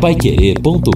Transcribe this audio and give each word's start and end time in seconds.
paiquerê.com.br 0.00 0.88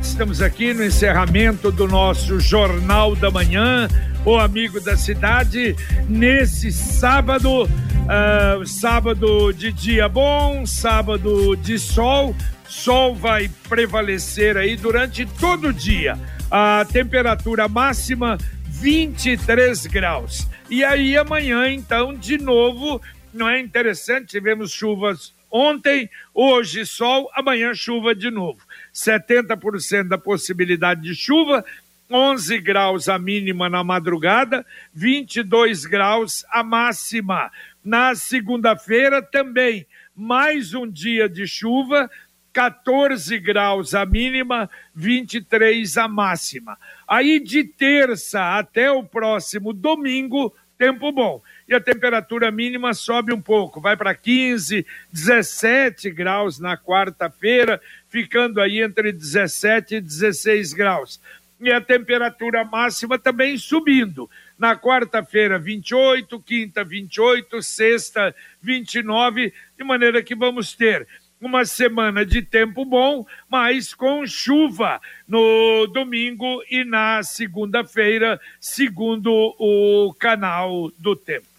Estamos 0.00 0.42
aqui 0.42 0.74
no 0.74 0.84
encerramento 0.84 1.70
do 1.70 1.86
nosso 1.86 2.40
Jornal 2.40 3.14
da 3.14 3.30
Manhã, 3.30 3.86
o 4.24 4.36
Amigo 4.36 4.80
da 4.80 4.96
Cidade, 4.96 5.76
nesse 6.08 6.72
sábado, 6.72 7.62
uh, 7.62 8.66
sábado 8.66 9.52
de 9.52 9.72
dia 9.72 10.08
bom, 10.08 10.66
sábado 10.66 11.54
de 11.56 11.78
sol, 11.78 12.34
sol 12.68 13.14
vai 13.14 13.48
prevalecer 13.68 14.56
aí 14.56 14.76
durante 14.76 15.24
todo 15.26 15.68
o 15.68 15.72
dia. 15.72 16.18
A 16.50 16.84
temperatura 16.92 17.68
máxima 17.68 18.36
23 18.64 19.86
graus. 19.86 20.48
E 20.68 20.82
aí 20.82 21.16
amanhã, 21.16 21.68
então, 21.68 22.14
de 22.14 22.36
novo, 22.36 23.00
não 23.32 23.48
é 23.48 23.60
interessante? 23.60 24.28
Tivemos 24.28 24.72
chuvas 24.72 25.34
ontem, 25.50 26.08
hoje 26.32 26.86
sol, 26.86 27.30
amanhã 27.34 27.74
chuva 27.74 28.14
de 28.14 28.30
novo. 28.30 28.60
70% 28.94 30.08
da 30.08 30.18
possibilidade 30.18 31.02
de 31.02 31.14
chuva, 31.14 31.64
11 32.10 32.58
graus 32.58 33.08
a 33.08 33.18
mínima 33.18 33.68
na 33.68 33.84
madrugada, 33.84 34.66
22 34.92 35.86
graus 35.86 36.44
a 36.50 36.62
máxima. 36.62 37.50
Na 37.84 38.14
segunda-feira 38.14 39.22
também, 39.22 39.86
mais 40.14 40.74
um 40.74 40.88
dia 40.88 41.28
de 41.28 41.46
chuva, 41.46 42.10
14 42.52 43.38
graus 43.38 43.94
a 43.94 44.04
mínima, 44.04 44.68
23 44.94 45.96
a 45.96 46.08
máxima. 46.08 46.76
Aí 47.06 47.38
de 47.38 47.64
terça 47.64 48.58
até 48.58 48.90
o 48.90 49.04
próximo 49.04 49.72
domingo, 49.72 50.54
tempo 50.76 51.12
bom. 51.12 51.40
E 51.70 51.74
a 51.74 51.80
temperatura 51.80 52.50
mínima 52.50 52.92
sobe 52.92 53.32
um 53.32 53.40
pouco, 53.40 53.80
vai 53.80 53.96
para 53.96 54.12
15, 54.12 54.84
17 55.12 56.10
graus 56.10 56.58
na 56.58 56.76
quarta-feira, 56.76 57.80
ficando 58.08 58.60
aí 58.60 58.82
entre 58.82 59.12
17 59.12 59.94
e 59.94 60.00
16 60.00 60.72
graus. 60.72 61.20
E 61.60 61.70
a 61.70 61.80
temperatura 61.80 62.64
máxima 62.64 63.20
também 63.20 63.56
subindo. 63.56 64.28
Na 64.58 64.76
quarta-feira, 64.76 65.60
28, 65.60 66.40
quinta, 66.40 66.82
28, 66.82 67.62
sexta, 67.62 68.34
29, 68.60 69.54
de 69.78 69.84
maneira 69.84 70.24
que 70.24 70.34
vamos 70.34 70.74
ter 70.74 71.06
uma 71.40 71.64
semana 71.64 72.26
de 72.26 72.42
tempo 72.42 72.84
bom, 72.84 73.24
mas 73.48 73.94
com 73.94 74.26
chuva 74.26 75.00
no 75.26 75.86
domingo 75.86 76.64
e 76.68 76.82
na 76.82 77.22
segunda-feira, 77.22 78.40
segundo 78.58 79.30
o 79.56 80.12
canal 80.18 80.90
do 80.98 81.14
tempo. 81.14 81.49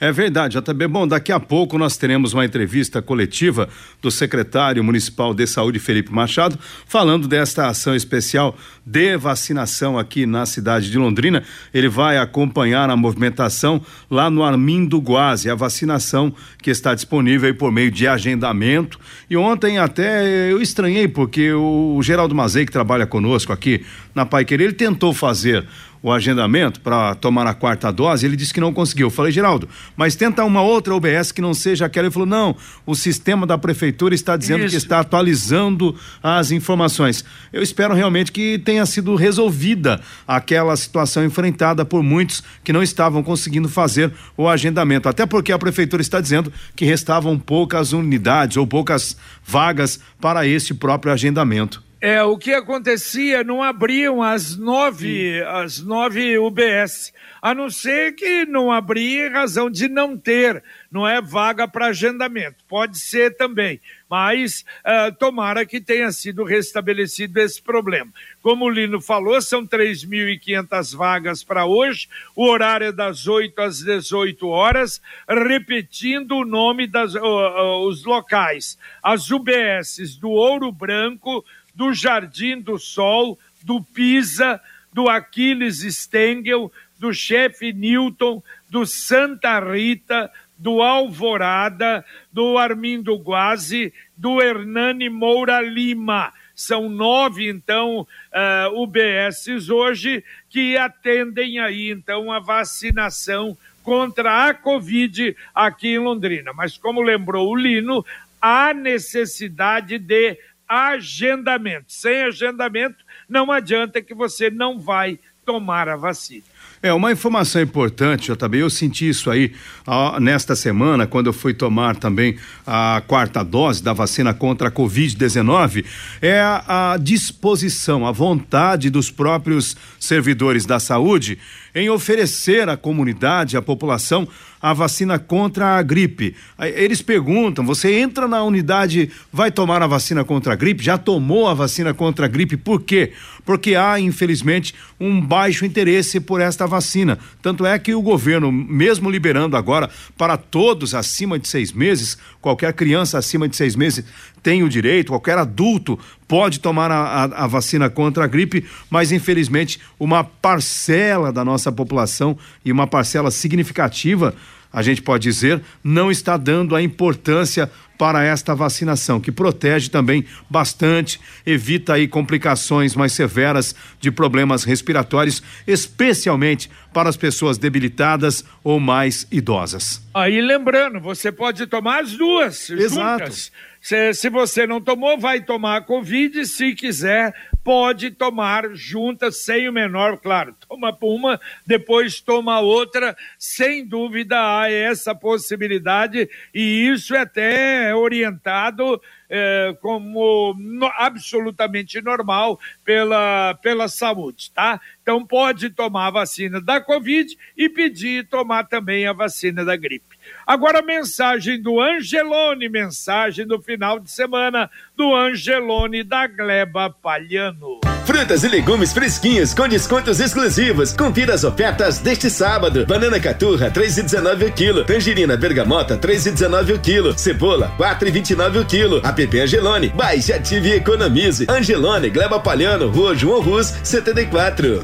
É 0.00 0.12
verdade, 0.12 0.56
JB. 0.56 0.86
Bom, 0.86 1.08
daqui 1.08 1.32
a 1.32 1.40
pouco 1.40 1.76
nós 1.76 1.96
teremos 1.96 2.32
uma 2.32 2.44
entrevista 2.44 3.02
coletiva 3.02 3.68
do 4.00 4.12
secretário 4.12 4.84
municipal 4.84 5.34
de 5.34 5.44
saúde, 5.44 5.80
Felipe 5.80 6.12
Machado, 6.12 6.56
falando 6.86 7.26
desta 7.26 7.66
ação 7.66 7.96
especial 7.96 8.56
de 8.86 9.16
vacinação 9.16 9.98
aqui 9.98 10.24
na 10.24 10.46
cidade 10.46 10.88
de 10.88 10.96
Londrina. 10.96 11.42
Ele 11.74 11.88
vai 11.88 12.16
acompanhar 12.16 12.88
a 12.88 12.96
movimentação 12.96 13.82
lá 14.08 14.30
no 14.30 14.44
Armindo 14.44 14.98
Guazi, 14.98 15.50
a 15.50 15.56
vacinação 15.56 16.32
que 16.62 16.70
está 16.70 16.94
disponível 16.94 17.52
por 17.56 17.72
meio 17.72 17.90
de 17.90 18.06
agendamento. 18.06 19.00
E 19.28 19.36
ontem 19.36 19.78
até 19.78 20.48
eu 20.48 20.62
estranhei, 20.62 21.08
porque 21.08 21.52
o 21.52 22.00
Geraldo 22.04 22.36
Mazei, 22.36 22.64
que 22.64 22.70
trabalha 22.70 23.04
conosco 23.04 23.52
aqui 23.52 23.84
na 24.14 24.24
Pai 24.24 24.44
Querer, 24.44 24.66
ele 24.66 24.72
tentou 24.74 25.12
fazer 25.12 25.66
o 26.02 26.12
agendamento 26.12 26.80
para 26.80 27.14
tomar 27.14 27.46
a 27.46 27.54
quarta 27.54 27.92
dose, 27.92 28.24
ele 28.24 28.36
disse 28.36 28.54
que 28.54 28.60
não 28.60 28.72
conseguiu. 28.72 29.08
Eu 29.08 29.10
falei, 29.10 29.32
Geraldo, 29.32 29.68
mas 29.96 30.14
tenta 30.14 30.44
uma 30.44 30.62
outra 30.62 30.94
UBS 30.94 31.32
que 31.32 31.40
não 31.40 31.54
seja 31.54 31.86
aquela. 31.86 32.06
Ele 32.06 32.12
falou, 32.12 32.28
não, 32.28 32.56
o 32.86 32.94
sistema 32.94 33.46
da 33.46 33.58
prefeitura 33.58 34.14
está 34.14 34.36
dizendo 34.36 34.64
Isso. 34.64 34.70
que 34.70 34.76
está 34.76 35.00
atualizando 35.00 35.94
as 36.22 36.50
informações. 36.50 37.24
Eu 37.52 37.62
espero 37.62 37.94
realmente 37.94 38.30
que 38.30 38.58
tenha 38.58 38.84
sido 38.86 39.14
resolvida 39.14 40.00
aquela 40.26 40.76
situação 40.76 41.24
enfrentada 41.24 41.84
por 41.84 42.02
muitos 42.02 42.42
que 42.62 42.72
não 42.72 42.82
estavam 42.82 43.22
conseguindo 43.22 43.68
fazer 43.68 44.12
o 44.36 44.48
agendamento. 44.48 45.08
Até 45.08 45.26
porque 45.26 45.52
a 45.52 45.58
prefeitura 45.58 46.02
está 46.02 46.20
dizendo 46.20 46.52
que 46.76 46.84
restavam 46.84 47.38
poucas 47.38 47.92
unidades 47.92 48.56
ou 48.56 48.66
poucas 48.66 49.16
vagas 49.44 49.98
para 50.20 50.46
este 50.46 50.74
próprio 50.74 51.12
agendamento. 51.12 51.87
É, 52.00 52.22
o 52.22 52.38
que 52.38 52.54
acontecia, 52.54 53.42
não 53.42 53.60
abriam 53.60 54.22
as 54.22 54.56
nove, 54.56 55.42
as 55.42 55.80
nove 55.80 56.38
UBS, 56.38 57.12
a 57.42 57.52
não 57.52 57.68
ser 57.68 58.14
que 58.14 58.44
não 58.44 58.70
abria 58.70 59.26
em 59.26 59.32
razão 59.32 59.68
de 59.68 59.88
não 59.88 60.16
ter, 60.16 60.62
não 60.92 61.06
é 61.08 61.20
vaga 61.20 61.66
para 61.66 61.86
agendamento, 61.86 62.64
pode 62.68 63.00
ser 63.00 63.36
também, 63.36 63.80
mas 64.08 64.64
uh, 64.84 65.12
tomara 65.18 65.66
que 65.66 65.80
tenha 65.80 66.12
sido 66.12 66.44
restabelecido 66.44 67.40
esse 67.40 67.60
problema. 67.60 68.12
Como 68.40 68.64
o 68.64 68.70
Lino 68.70 69.00
falou, 69.00 69.40
são 69.42 69.66
3.500 69.66 70.96
vagas 70.96 71.42
para 71.42 71.66
hoje, 71.66 72.08
o 72.34 72.46
horário 72.46 72.86
é 72.86 72.92
das 72.92 73.26
8 73.26 73.60
às 73.60 73.82
18 73.82 74.46
horas, 74.46 75.02
repetindo 75.28 76.36
o 76.36 76.44
nome 76.44 76.86
dos 76.86 77.16
uh, 77.16 77.18
uh, 77.18 78.08
locais, 78.08 78.78
as 79.02 79.32
UBSs 79.32 80.16
do 80.20 80.30
Ouro 80.30 80.70
Branco, 80.70 81.44
do 81.78 81.94
Jardim 81.94 82.60
do 82.60 82.76
Sol, 82.76 83.38
do 83.62 83.80
Pisa, 83.80 84.60
do 84.92 85.08
Aquiles 85.08 85.78
Stengel, 85.78 86.72
do 86.98 87.14
chefe 87.14 87.72
Newton, 87.72 88.42
do 88.68 88.84
Santa 88.84 89.60
Rita, 89.60 90.28
do 90.58 90.82
Alvorada, 90.82 92.04
do 92.32 92.58
Armindo 92.58 93.14
Guazi, 93.14 93.94
do 94.16 94.42
Hernani 94.42 95.08
Moura 95.08 95.60
Lima. 95.60 96.32
São 96.52 96.88
nove, 96.88 97.48
então, 97.48 98.00
uh, 98.00 98.06
eh, 98.32 98.68
UBSs 98.72 99.70
hoje 99.70 100.24
que 100.50 100.76
atendem 100.76 101.60
aí, 101.60 101.92
então, 101.92 102.32
a 102.32 102.40
vacinação 102.40 103.56
contra 103.84 104.48
a 104.48 104.52
Covid 104.52 105.36
aqui 105.54 105.90
em 105.90 105.98
Londrina. 105.98 106.52
Mas, 106.52 106.76
como 106.76 107.00
lembrou 107.00 107.48
o 107.48 107.54
Lino, 107.54 108.04
há 108.42 108.72
necessidade 108.72 109.98
de 109.98 110.36
agendamento. 110.68 111.86
Sem 111.88 112.22
agendamento, 112.22 112.96
não 113.28 113.50
adianta 113.50 114.02
que 114.02 114.14
você 114.14 114.50
não 114.50 114.78
vai 114.78 115.18
tomar 115.44 115.88
a 115.88 115.96
vacina. 115.96 116.44
É, 116.82 116.92
uma 116.92 117.10
informação 117.10 117.60
importante, 117.60 118.30
JB, 118.30 118.58
eu 118.58 118.70
senti 118.70 119.08
isso 119.08 119.30
aí 119.30 119.52
ó, 119.86 120.20
nesta 120.20 120.54
semana, 120.54 121.06
quando 121.06 121.26
eu 121.28 121.32
fui 121.32 121.52
tomar 121.52 121.96
também 121.96 122.36
a 122.66 123.02
quarta 123.06 123.42
dose 123.42 123.82
da 123.82 123.92
vacina 123.92 124.32
contra 124.34 124.68
a 124.68 124.70
Covid-19, 124.70 125.84
é 126.20 126.38
a, 126.38 126.92
a 126.92 126.96
disposição, 126.98 128.06
a 128.06 128.12
vontade 128.12 128.90
dos 128.90 129.10
próprios 129.10 129.74
servidores 129.98 130.66
da 130.66 130.78
saúde 130.78 131.38
em 131.78 131.88
oferecer 131.90 132.68
à 132.68 132.76
comunidade, 132.76 133.56
à 133.56 133.62
população, 133.62 134.26
a 134.60 134.72
vacina 134.72 135.18
contra 135.18 135.78
a 135.78 135.82
gripe. 135.82 136.34
Eles 136.58 137.00
perguntam: 137.00 137.64
você 137.64 138.00
entra 138.00 138.26
na 138.26 138.42
unidade, 138.42 139.10
vai 139.32 139.50
tomar 139.50 139.82
a 139.82 139.86
vacina 139.86 140.24
contra 140.24 140.52
a 140.52 140.56
gripe? 140.56 140.82
Já 140.82 140.98
tomou 140.98 141.46
a 141.46 141.54
vacina 141.54 141.94
contra 141.94 142.26
a 142.26 142.28
gripe? 142.28 142.56
Por 142.56 142.82
quê? 142.82 143.12
Porque 143.44 143.74
há, 143.76 143.98
infelizmente, 143.98 144.74
um 145.00 145.20
baixo 145.20 145.64
interesse 145.64 146.20
por 146.20 146.40
esta 146.40 146.66
vacina. 146.66 147.18
Tanto 147.40 147.64
é 147.64 147.78
que 147.78 147.94
o 147.94 148.02
governo, 148.02 148.50
mesmo 148.50 149.10
liberando 149.10 149.56
agora 149.56 149.88
para 150.16 150.36
todos 150.36 150.94
acima 150.94 151.38
de 151.38 151.48
seis 151.48 151.72
meses, 151.72 152.18
qualquer 152.40 152.72
criança 152.72 153.16
acima 153.16 153.48
de 153.48 153.56
seis 153.56 153.74
meses 153.76 154.04
tem 154.42 154.62
o 154.62 154.68
direito, 154.68 155.12
qualquer 155.12 155.38
adulto 155.38 155.98
pode 156.26 156.60
tomar 156.60 156.90
a, 156.90 156.96
a, 156.96 157.44
a, 157.44 157.46
vacina 157.46 157.88
contra 157.88 158.24
a 158.24 158.26
gripe, 158.26 158.64
mas 158.90 159.12
infelizmente 159.12 159.80
uma 159.98 160.22
parcela 160.22 161.32
da 161.32 161.44
nossa 161.44 161.72
população 161.72 162.36
e 162.64 162.70
uma 162.70 162.86
parcela 162.86 163.30
significativa, 163.30 164.34
a 164.72 164.82
gente 164.82 165.00
pode 165.00 165.22
dizer, 165.22 165.62
não 165.82 166.10
está 166.10 166.36
dando 166.36 166.76
a 166.76 166.82
importância 166.82 167.70
para 167.98 168.22
esta 168.22 168.54
vacinação, 168.54 169.20
que 169.20 169.32
protege 169.32 169.90
também 169.90 170.24
bastante, 170.48 171.20
evita 171.44 171.94
aí 171.94 172.06
complicações 172.06 172.94
mais 172.94 173.12
severas 173.12 173.74
de 174.00 174.10
problemas 174.12 174.62
respiratórios, 174.62 175.42
especialmente 175.66 176.70
para 176.94 177.08
as 177.08 177.16
pessoas 177.16 177.58
debilitadas 177.58 178.44
ou 178.62 178.78
mais 178.78 179.26
idosas. 179.32 180.00
Aí 180.14 180.40
lembrando, 180.40 181.00
você 181.00 181.32
pode 181.32 181.66
tomar 181.66 182.04
as 182.04 182.12
duas 182.12 182.70
Exato. 182.70 183.24
juntas. 183.24 183.52
Se, 183.88 184.12
se 184.12 184.28
você 184.28 184.66
não 184.66 184.82
tomou, 184.82 185.16
vai 185.16 185.40
tomar 185.40 185.78
a 185.78 185.80
Covid, 185.80 186.44
se 186.44 186.74
quiser, 186.74 187.34
pode 187.64 188.10
tomar 188.10 188.68
juntas, 188.74 189.38
sem 189.38 189.66
o 189.66 189.72
menor, 189.72 190.18
claro, 190.18 190.54
toma 190.68 190.94
uma, 191.00 191.40
depois 191.66 192.20
toma 192.20 192.60
outra, 192.60 193.16
sem 193.38 193.86
dúvida 193.86 194.36
há 194.36 194.70
essa 194.70 195.14
possibilidade, 195.14 196.28
e 196.52 196.86
isso 196.86 197.14
é 197.14 197.20
até 197.20 197.94
orientado 197.94 199.00
é, 199.28 199.76
como 199.80 200.54
no, 200.58 200.86
absolutamente 200.96 202.00
normal 202.00 202.58
pela, 202.84 203.54
pela 203.62 203.88
saúde, 203.88 204.50
tá? 204.52 204.80
Então 205.02 205.24
pode 205.24 205.70
tomar 205.70 206.06
a 206.06 206.10
vacina 206.10 206.60
da 206.60 206.80
Covid 206.80 207.36
e 207.56 207.68
pedir 207.68 208.28
tomar 208.28 208.64
também 208.64 209.06
a 209.06 209.12
vacina 209.12 209.64
da 209.64 209.76
gripe. 209.76 210.18
Agora, 210.46 210.82
mensagem 210.82 211.60
do 211.60 211.80
Angelone, 211.80 212.68
mensagem 212.68 213.46
do 213.46 213.60
final 213.60 213.98
de 213.98 214.10
semana 214.10 214.70
do 214.96 215.14
Angelone 215.14 216.02
da 216.02 216.26
Gleba 216.26 216.90
Palhano. 216.90 217.80
Frutas 218.18 218.42
e 218.42 218.48
legumes 218.48 218.92
fresquinhos 218.92 219.54
com 219.54 219.68
descontos 219.68 220.18
exclusivos. 220.18 220.90
Confira 220.92 221.34
as 221.34 221.44
ofertas 221.44 221.98
deste 221.98 222.28
sábado. 222.28 222.84
Banana 222.84 223.20
caturra, 223.20 223.70
3,19 223.70 224.48
o 224.48 224.52
quilo. 224.52 224.84
Tangerina 224.84 225.36
bergamota, 225.36 225.96
3,19 225.96 226.74
o 226.74 226.80
quilo. 226.80 227.16
Cebola, 227.16 227.72
4,29 227.78 228.60
o 228.60 228.64
quilo. 228.64 229.00
App 229.06 229.40
Angelone, 229.40 229.90
baixe, 229.90 230.32
ative 230.32 230.70
e 230.70 230.72
economize. 230.72 231.46
Angelone, 231.48 232.10
Gleba 232.10 232.40
Palhano, 232.40 232.88
Rua 232.88 233.14
João 233.14 233.40
Rus, 233.40 233.72
74. 233.84 234.82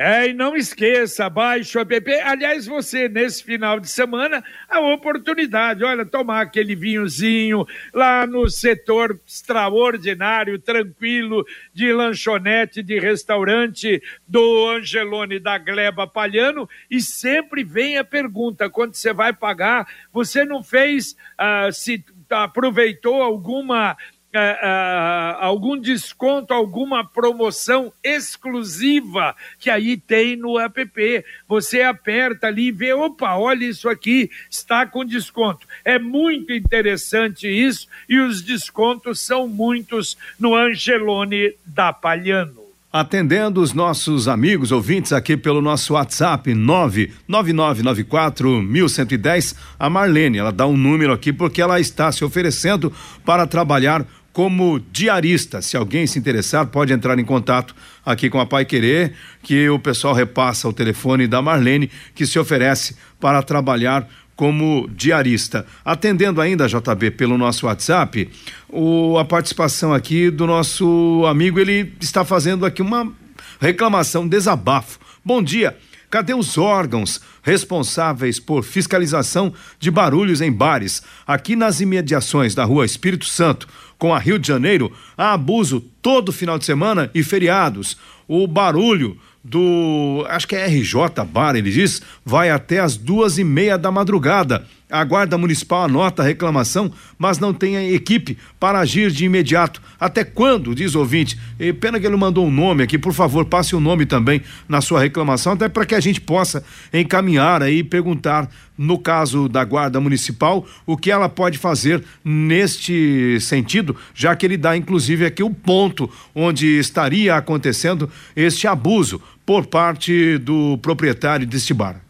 É, 0.00 0.28
e 0.28 0.32
não 0.32 0.54
esqueça, 0.54 1.28
baixe 1.28 1.76
o 1.76 1.80
app. 1.80 2.14
Aliás, 2.20 2.66
você, 2.66 3.08
nesse 3.08 3.42
final 3.42 3.80
de 3.80 3.88
semana, 3.88 4.44
a 4.68 4.78
oportunidade, 4.78 5.82
olha, 5.82 6.06
tomar 6.06 6.42
aquele 6.42 6.76
vinhozinho 6.76 7.66
lá 7.92 8.24
no 8.24 8.48
setor 8.48 9.18
extraordinário, 9.26 10.56
tranquilo, 10.60 11.44
de 11.74 11.92
lanchonete, 11.92 12.80
de 12.80 12.96
restaurante 13.00 14.00
do 14.24 14.68
Angelone 14.68 15.40
da 15.40 15.58
Gleba 15.58 16.06
Palhano. 16.06 16.68
E 16.88 17.00
sempre 17.00 17.64
vem 17.64 17.98
a 17.98 18.04
pergunta: 18.04 18.70
quando 18.70 18.94
você 18.94 19.12
vai 19.12 19.32
pagar, 19.32 19.84
você 20.12 20.44
não 20.44 20.62
fez, 20.62 21.16
uh, 21.40 21.72
se 21.72 22.04
aproveitou 22.30 23.20
alguma 23.20 23.96
é, 24.32 24.40
é, 24.40 25.36
algum 25.40 25.78
desconto, 25.78 26.52
alguma 26.52 27.02
promoção 27.02 27.92
exclusiva 28.02 29.34
que 29.58 29.70
aí 29.70 29.96
tem 29.96 30.36
no 30.36 30.58
app. 30.58 31.24
Você 31.48 31.82
aperta 31.82 32.46
ali 32.46 32.68
e 32.68 32.72
vê, 32.72 32.92
opa, 32.92 33.36
olha 33.36 33.64
isso 33.64 33.88
aqui, 33.88 34.30
está 34.50 34.86
com 34.86 35.04
desconto. 35.04 35.66
É 35.84 35.98
muito 35.98 36.52
interessante 36.52 37.48
isso 37.48 37.88
e 38.08 38.18
os 38.18 38.42
descontos 38.42 39.20
são 39.20 39.48
muitos 39.48 40.16
no 40.38 40.54
Angelone 40.54 41.54
da 41.64 41.92
Palhano. 41.92 42.68
Atendendo 42.90 43.60
os 43.60 43.74
nossos 43.74 44.28
amigos 44.28 44.72
ouvintes 44.72 45.12
aqui 45.12 45.36
pelo 45.36 45.60
nosso 45.60 45.92
WhatsApp 45.92 46.54
99994 46.54 48.62
1110, 48.62 49.54
a 49.78 49.90
Marlene, 49.90 50.38
ela 50.38 50.50
dá 50.50 50.66
um 50.66 50.74
número 50.74 51.12
aqui 51.12 51.30
porque 51.30 51.60
ela 51.60 51.78
está 51.78 52.10
se 52.10 52.24
oferecendo 52.24 52.90
para 53.26 53.46
trabalhar 53.46 54.06
como 54.38 54.78
diarista. 54.92 55.60
Se 55.60 55.76
alguém 55.76 56.06
se 56.06 56.16
interessar, 56.16 56.64
pode 56.68 56.92
entrar 56.92 57.18
em 57.18 57.24
contato 57.24 57.74
aqui 58.06 58.30
com 58.30 58.38
a 58.38 58.46
Pai 58.46 58.64
Querer, 58.64 59.12
que 59.42 59.68
o 59.68 59.80
pessoal 59.80 60.14
repassa 60.14 60.68
o 60.68 60.72
telefone 60.72 61.26
da 61.26 61.42
Marlene, 61.42 61.90
que 62.14 62.24
se 62.24 62.38
oferece 62.38 62.94
para 63.18 63.42
trabalhar 63.42 64.08
como 64.36 64.88
diarista. 64.94 65.66
Atendendo 65.84 66.40
ainda, 66.40 66.68
JB, 66.68 67.10
pelo 67.16 67.36
nosso 67.36 67.66
WhatsApp, 67.66 68.30
o, 68.68 69.18
a 69.18 69.24
participação 69.24 69.92
aqui 69.92 70.30
do 70.30 70.46
nosso 70.46 71.24
amigo, 71.26 71.58
ele 71.58 71.92
está 72.00 72.24
fazendo 72.24 72.64
aqui 72.64 72.80
uma 72.80 73.12
reclamação, 73.60 74.28
desabafo. 74.28 75.00
Bom 75.24 75.42
dia. 75.42 75.76
Cadê 76.10 76.32
os 76.32 76.56
órgãos 76.56 77.20
responsáveis 77.42 78.40
por 78.40 78.64
fiscalização 78.64 79.52
de 79.78 79.90
barulhos 79.90 80.40
em 80.40 80.50
bares? 80.50 81.02
Aqui 81.26 81.54
nas 81.54 81.80
imediações 81.80 82.54
da 82.54 82.64
rua 82.64 82.86
Espírito 82.86 83.26
Santo, 83.26 83.68
com 83.98 84.14
a 84.14 84.18
Rio 84.18 84.38
de 84.38 84.46
Janeiro, 84.46 84.92
há 85.16 85.32
abuso 85.32 85.80
todo 86.00 86.32
final 86.32 86.58
de 86.58 86.64
semana 86.64 87.10
e 87.14 87.22
feriados. 87.22 87.96
O 88.26 88.46
barulho 88.46 89.18
do. 89.42 90.24
Acho 90.28 90.46
que 90.46 90.56
é 90.56 90.66
RJ 90.66 91.24
Bar, 91.26 91.56
ele 91.56 91.70
diz, 91.70 92.02
vai 92.24 92.50
até 92.50 92.78
as 92.78 92.96
duas 92.96 93.38
e 93.38 93.44
meia 93.44 93.76
da 93.76 93.90
madrugada. 93.90 94.66
A 94.90 95.04
Guarda 95.04 95.36
Municipal 95.36 95.84
anota 95.84 96.22
a 96.22 96.24
reclamação, 96.24 96.90
mas 97.18 97.38
não 97.38 97.52
tem 97.52 97.92
equipe 97.94 98.38
para 98.58 98.78
agir 98.78 99.10
de 99.10 99.26
imediato. 99.26 99.82
Até 100.00 100.24
quando, 100.24 100.74
diz 100.74 100.94
o 100.94 101.00
ouvinte? 101.00 101.38
E 101.60 101.74
pena 101.74 102.00
que 102.00 102.06
ele 102.06 102.16
mandou 102.16 102.46
um 102.46 102.50
nome 102.50 102.82
aqui, 102.82 102.98
por 102.98 103.12
favor, 103.12 103.44
passe 103.44 103.76
o 103.76 103.80
nome 103.80 104.06
também 104.06 104.40
na 104.66 104.80
sua 104.80 105.00
reclamação, 105.00 105.52
até 105.52 105.68
para 105.68 105.84
que 105.84 105.94
a 105.94 106.00
gente 106.00 106.22
possa 106.22 106.64
encaminhar 106.90 107.62
aí 107.62 107.80
e 107.80 107.84
perguntar, 107.84 108.50
no 108.78 108.98
caso 108.98 109.46
da 109.46 109.62
Guarda 109.62 110.00
Municipal, 110.00 110.66
o 110.86 110.96
que 110.96 111.10
ela 111.10 111.28
pode 111.28 111.58
fazer 111.58 112.02
neste 112.24 113.38
sentido, 113.40 113.94
já 114.14 114.34
que 114.34 114.46
ele 114.46 114.56
dá, 114.56 114.74
inclusive, 114.74 115.26
aqui 115.26 115.42
o 115.42 115.50
ponto 115.50 116.10
onde 116.34 116.78
estaria 116.78 117.36
acontecendo 117.36 118.08
este 118.34 118.66
abuso 118.66 119.20
por 119.44 119.66
parte 119.66 120.38
do 120.38 120.78
proprietário 120.78 121.46
deste 121.46 121.74
bar. 121.74 122.07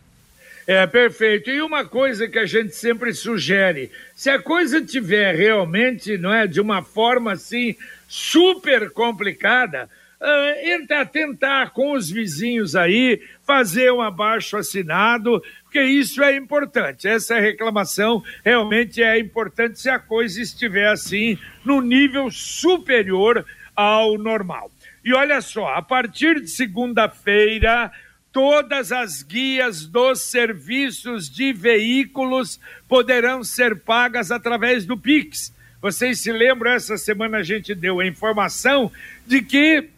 É, 0.69 0.87
perfeito. 0.87 1.49
E 1.49 1.63
uma 1.63 1.87
coisa 1.87 2.29
que 2.29 2.39
a 2.39 2.45
gente 2.45 2.77
sempre 2.77 3.15
sugere, 3.15 3.91
se 4.15 4.29
a 4.29 4.39
coisa 4.39 4.85
tiver 4.85 5.35
realmente, 5.35 6.19
não 6.19 6.31
é, 6.31 6.47
de 6.47 6.61
uma 6.61 6.83
forma 6.83 7.33
assim 7.33 7.75
super 8.07 8.91
complicada, 8.91 9.89
uh, 10.21 10.69
entra 10.69 11.07
tentar 11.07 11.71
com 11.71 11.93
os 11.93 12.11
vizinhos 12.11 12.77
aí 12.77 13.19
fazer 13.47 13.91
um 13.91 14.03
abaixo 14.03 14.59
assinado, 14.59 15.43
porque 15.63 15.81
isso 15.81 16.23
é 16.23 16.37
importante. 16.37 17.09
Essa 17.09 17.41
reclamação 17.41 18.23
realmente 18.45 19.03
é 19.03 19.19
importante 19.19 19.81
se 19.81 19.89
a 19.89 19.99
coisa 19.99 20.39
estiver 20.39 20.89
assim 20.89 21.39
no 21.65 21.81
nível 21.81 22.31
superior 22.31 23.43
ao 23.75 24.19
normal. 24.19 24.71
E 25.03 25.15
olha 25.15 25.41
só, 25.41 25.69
a 25.69 25.81
partir 25.81 26.43
de 26.43 26.49
segunda-feira 26.51 27.91
todas 28.39 28.93
as 28.93 29.25
guias 29.25 29.85
dos 29.85 30.23
serviços 30.23 31.29
de 31.29 31.53
veículos 31.53 32.61
poderão 32.87 33.43
ser 33.43 33.81
pagas 33.81 34.31
através 34.31 34.85
do 34.85 34.97
Pix. 34.97 35.53
Vocês 35.83 36.21
se 36.21 36.31
lembram, 36.31 36.71
essa 36.71 36.97
semana 36.97 37.39
a 37.39 37.43
gente 37.43 37.75
deu 37.75 37.99
a 37.99 38.07
informação 38.07 38.93
de 39.27 39.43
que 39.43 39.89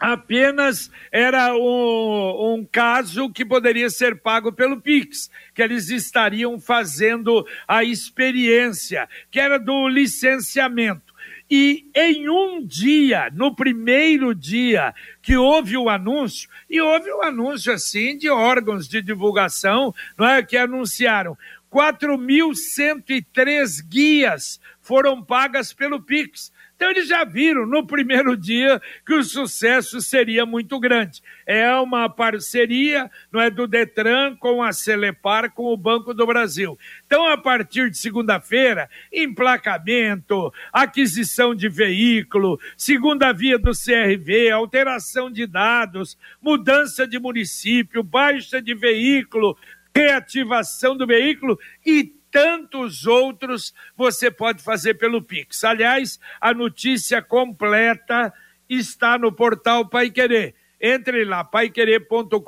apenas 0.00 0.90
era 1.12 1.54
um, 1.54 2.54
um, 2.54 2.64
caso 2.64 3.30
que 3.30 3.44
poderia 3.44 3.90
ser 3.90 4.16
pago 4.16 4.50
pelo 4.50 4.80
Pix, 4.80 5.30
que 5.54 5.60
eles 5.60 5.90
estariam 5.90 6.58
fazendo 6.58 7.46
a 7.66 7.84
experiência, 7.84 9.06
que 9.30 9.38
era 9.38 9.58
do 9.58 9.88
licenciamento. 9.88 11.07
E 11.50 11.90
em 11.94 12.28
um 12.28 12.62
dia, 12.62 13.30
no 13.32 13.54
primeiro 13.54 14.34
dia 14.34 14.94
que 15.22 15.34
houve 15.36 15.78
o 15.78 15.88
anúncio, 15.88 16.50
e 16.68 16.78
houve 16.80 17.10
o 17.10 17.18
um 17.18 17.22
anúncio 17.22 17.72
assim 17.72 18.18
de 18.18 18.28
órgãos 18.28 18.86
de 18.86 19.00
divulgação, 19.00 19.94
não 20.16 20.28
é 20.28 20.42
que 20.42 20.58
anunciaram 20.58 21.38
4.103 21.70 23.82
guias 23.86 24.60
foram 24.80 25.22
pagas 25.22 25.72
pelo 25.72 26.02
Pix. 26.02 26.52
Então 26.78 26.92
eles 26.92 27.08
já 27.08 27.24
viram 27.24 27.66
no 27.66 27.84
primeiro 27.84 28.36
dia 28.36 28.80
que 29.04 29.12
o 29.12 29.24
sucesso 29.24 30.00
seria 30.00 30.46
muito 30.46 30.78
grande. 30.78 31.20
É 31.44 31.74
uma 31.74 32.08
parceria, 32.08 33.10
não 33.32 33.40
é 33.40 33.50
do 33.50 33.66
Detran 33.66 34.36
com 34.36 34.62
a 34.62 34.72
Celepar 34.72 35.50
com 35.50 35.72
o 35.72 35.76
Banco 35.76 36.14
do 36.14 36.24
Brasil. 36.24 36.78
Então 37.04 37.26
a 37.26 37.36
partir 37.36 37.90
de 37.90 37.98
segunda-feira, 37.98 38.88
emplacamento, 39.12 40.54
aquisição 40.72 41.52
de 41.52 41.68
veículo, 41.68 42.60
segunda 42.76 43.32
via 43.32 43.58
do 43.58 43.72
CRV, 43.72 44.48
alteração 44.52 45.28
de 45.32 45.48
dados, 45.48 46.16
mudança 46.40 47.08
de 47.08 47.18
município, 47.18 48.04
baixa 48.04 48.62
de 48.62 48.72
veículo, 48.72 49.58
reativação 49.92 50.96
do 50.96 51.08
veículo 51.08 51.58
e 51.84 52.17
tantos 52.30 53.06
outros 53.06 53.74
você 53.96 54.30
pode 54.30 54.62
fazer 54.62 54.94
pelo 54.94 55.22
Pix. 55.22 55.64
Aliás, 55.64 56.20
a 56.40 56.54
notícia 56.54 57.22
completa 57.22 58.32
está 58.68 59.18
no 59.18 59.32
portal 59.32 59.88
Pai 59.88 60.10
Querer. 60.10 60.54
Entre 60.80 61.24
lá, 61.24 61.42
paiquerer.com.br, 61.42 62.38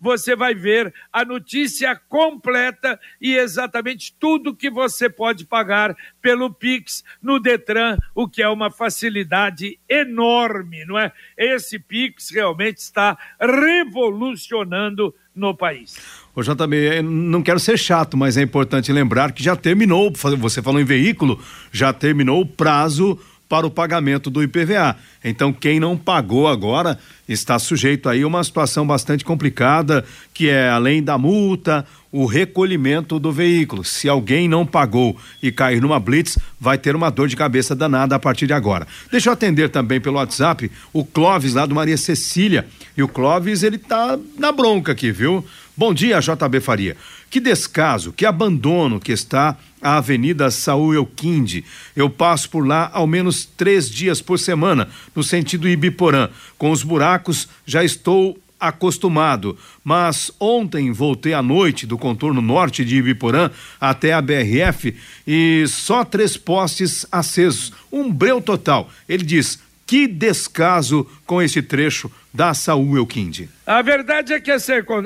você 0.00 0.34
vai 0.34 0.54
ver 0.54 0.92
a 1.12 1.24
notícia 1.24 1.94
completa 2.08 2.98
e 3.20 3.34
exatamente 3.34 4.14
tudo 4.18 4.56
que 4.56 4.70
você 4.70 5.10
pode 5.10 5.44
pagar 5.44 5.94
pelo 6.22 6.52
Pix 6.52 7.04
no 7.22 7.38
Detran, 7.38 7.98
o 8.14 8.26
que 8.26 8.42
é 8.42 8.48
uma 8.48 8.70
facilidade 8.70 9.78
enorme, 9.88 10.84
não 10.86 10.98
é? 10.98 11.12
Esse 11.36 11.78
Pix 11.78 12.30
realmente 12.30 12.78
está 12.78 13.18
revolucionando 13.38 15.14
no 15.34 15.56
país. 15.56 15.96
Ô 16.34 16.42
JB, 16.42 17.02
não 17.02 17.42
quero 17.42 17.58
ser 17.58 17.78
chato, 17.78 18.16
mas 18.16 18.36
é 18.36 18.42
importante 18.42 18.92
lembrar 18.92 19.32
que 19.32 19.42
já 19.42 19.56
terminou, 19.56 20.12
você 20.38 20.62
falou 20.62 20.80
em 20.80 20.84
veículo, 20.84 21.42
já 21.72 21.92
terminou 21.92 22.40
o 22.40 22.46
prazo 22.46 23.18
para 23.50 23.66
o 23.66 23.70
pagamento 23.70 24.30
do 24.30 24.44
IPVA. 24.44 24.96
Então, 25.24 25.52
quem 25.52 25.80
não 25.80 25.96
pagou 25.96 26.46
agora 26.46 26.96
está 27.28 27.58
sujeito 27.58 28.08
aí 28.08 28.22
a 28.22 28.26
uma 28.26 28.44
situação 28.44 28.86
bastante 28.86 29.24
complicada, 29.24 30.04
que 30.32 30.48
é 30.48 30.68
além 30.68 31.02
da 31.02 31.18
multa, 31.18 31.84
o 32.12 32.26
recolhimento 32.26 33.18
do 33.18 33.32
veículo. 33.32 33.84
Se 33.84 34.08
alguém 34.08 34.48
não 34.48 34.64
pagou 34.64 35.16
e 35.42 35.50
cair 35.50 35.82
numa 35.82 35.98
blitz, 35.98 36.38
vai 36.60 36.78
ter 36.78 36.94
uma 36.94 37.10
dor 37.10 37.26
de 37.26 37.34
cabeça 37.34 37.74
danada 37.74 38.14
a 38.14 38.20
partir 38.20 38.46
de 38.46 38.52
agora. 38.52 38.86
Deixa 39.10 39.28
eu 39.28 39.32
atender 39.32 39.68
também 39.68 40.00
pelo 40.00 40.16
WhatsApp 40.16 40.70
o 40.92 41.04
Clóvis 41.04 41.54
lá 41.54 41.66
do 41.66 41.74
Maria 41.74 41.96
Cecília. 41.96 42.68
E 42.96 43.02
o 43.02 43.08
Clóvis, 43.08 43.64
ele 43.64 43.78
tá 43.78 44.16
na 44.38 44.52
bronca 44.52 44.92
aqui, 44.92 45.10
viu? 45.10 45.44
Bom 45.76 45.92
dia, 45.92 46.20
JB 46.20 46.60
Faria. 46.60 46.96
Que 47.30 47.38
descaso, 47.38 48.12
que 48.12 48.26
abandono 48.26 48.98
que 48.98 49.12
está 49.12 49.56
a 49.80 49.98
Avenida 49.98 50.50
Saúl 50.50 50.94
Elquinde. 50.94 51.64
Eu 51.94 52.10
passo 52.10 52.50
por 52.50 52.66
lá 52.66 52.90
ao 52.92 53.06
menos 53.06 53.44
três 53.44 53.88
dias 53.88 54.20
por 54.20 54.36
semana, 54.36 54.88
no 55.14 55.22
sentido 55.22 55.68
Ibiporã. 55.68 56.28
Com 56.58 56.72
os 56.72 56.82
buracos, 56.82 57.48
já 57.64 57.84
estou 57.84 58.36
acostumado, 58.58 59.56
mas 59.82 60.30
ontem 60.38 60.92
voltei 60.92 61.32
à 61.32 61.40
noite 61.40 61.86
do 61.86 61.96
contorno 61.96 62.42
norte 62.42 62.84
de 62.84 62.96
Ibiporã 62.96 63.50
até 63.80 64.12
a 64.12 64.20
BRF 64.20 64.94
e 65.26 65.64
só 65.66 66.04
três 66.04 66.36
postes 66.36 67.06
acesos, 67.10 67.72
um 67.90 68.12
breu 68.12 68.42
total. 68.42 68.90
Ele 69.08 69.24
diz: 69.24 69.60
que 69.90 70.06
descaso 70.06 71.04
com 71.26 71.42
esse 71.42 71.60
trecho 71.60 72.08
da 72.32 72.54
Saúl 72.54 72.96
Elquinde. 72.96 73.50
A 73.66 73.82
verdade 73.82 74.32
é 74.32 74.38
que 74.40 74.52
a, 74.52 74.56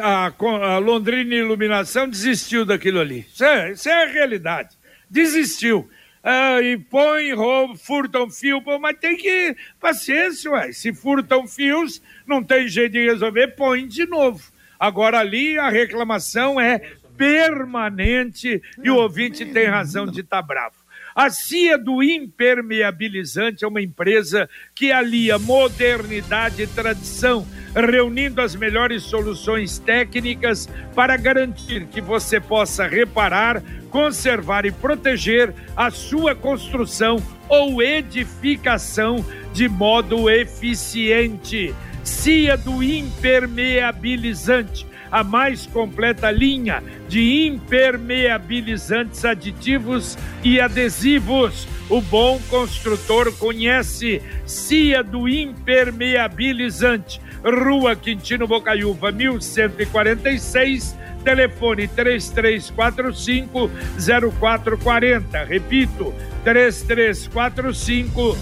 a, 0.03 0.26
a 0.75 0.79
Londrina 0.79 1.35
Iluminação 1.35 2.07
desistiu 2.07 2.67
daquilo 2.67 3.00
ali. 3.00 3.26
Isso 3.33 3.43
é, 3.43 3.73
isso 3.73 3.88
é 3.88 4.05
a 4.05 4.07
realidade. 4.07 4.76
Desistiu. 5.09 5.88
Ah, 6.23 6.59
põe, 6.91 7.33
rouba, 7.33 7.75
furtam 7.79 8.29
fio, 8.29 8.62
mas 8.79 8.99
tem 8.99 9.17
que. 9.17 9.57
Paciência, 9.81 10.50
ué. 10.50 10.71
Se 10.71 10.93
furtam 10.93 11.47
fios, 11.47 12.03
não 12.26 12.45
tem 12.45 12.69
jeito 12.69 12.93
de 12.93 13.07
resolver, 13.07 13.57
põe 13.57 13.88
de 13.88 14.05
novo. 14.05 14.53
Agora 14.79 15.19
ali 15.19 15.59
a 15.59 15.71
reclamação 15.71 16.61
é 16.61 16.79
permanente 17.17 18.61
e 18.83 18.91
o 18.91 18.97
ouvinte 18.97 19.47
tem 19.47 19.67
razão 19.67 20.05
de 20.05 20.21
estar 20.21 20.43
tá 20.43 20.47
bravo. 20.47 20.84
A 21.14 21.30
CIA 21.30 21.78
do 21.78 22.02
Impermeabilizante 22.02 23.64
é 23.64 23.68
uma 23.68 23.80
empresa 23.80 24.50
que 24.75 24.90
alia 24.90 25.38
modernidade 25.38 26.62
e 26.62 26.66
tradição, 26.66 27.47
reunindo 27.73 28.40
as 28.40 28.56
melhores 28.56 29.04
soluções 29.04 29.78
técnicas 29.78 30.68
para 30.92 31.16
garantir 31.16 31.87
que 31.87 32.00
você 32.00 32.40
possa 32.40 32.88
reparar, 32.88 33.62
conservar 33.90 34.66
e 34.66 34.73
proteger 34.73 35.54
a 35.76 35.88
sua 35.88 36.35
construção 36.35 37.23
ou 37.49 37.80
edificação 37.80 39.25
de 39.52 39.68
modo 39.68 40.28
eficiente. 40.28 41.73
CIA 42.02 42.56
do 42.56 42.83
Impermeabilizante 42.83 44.85
a 45.14 45.23
mais 45.23 45.64
completa 45.64 46.28
linha 46.28 46.83
de 47.09 47.47
impermeabilizantes 47.47 49.25
aditivos 49.25 50.18
e 50.42 50.61
adesivos. 50.61 51.68
O 51.88 52.00
bom 52.00 52.40
construtor 52.50 53.33
conhece 53.38 54.21
CIA 54.44 55.04
do 55.04 55.28
Impermeabilizante. 55.28 57.21
Rua 57.44 57.94
Quintino 57.94 58.49
Bocaiúva, 58.49 59.12
1146, 59.12 60.97
telefone 61.25 61.88
3345 61.88 63.71
0440. 63.99 65.45
Repito, 65.45 66.14
3345 66.45 68.37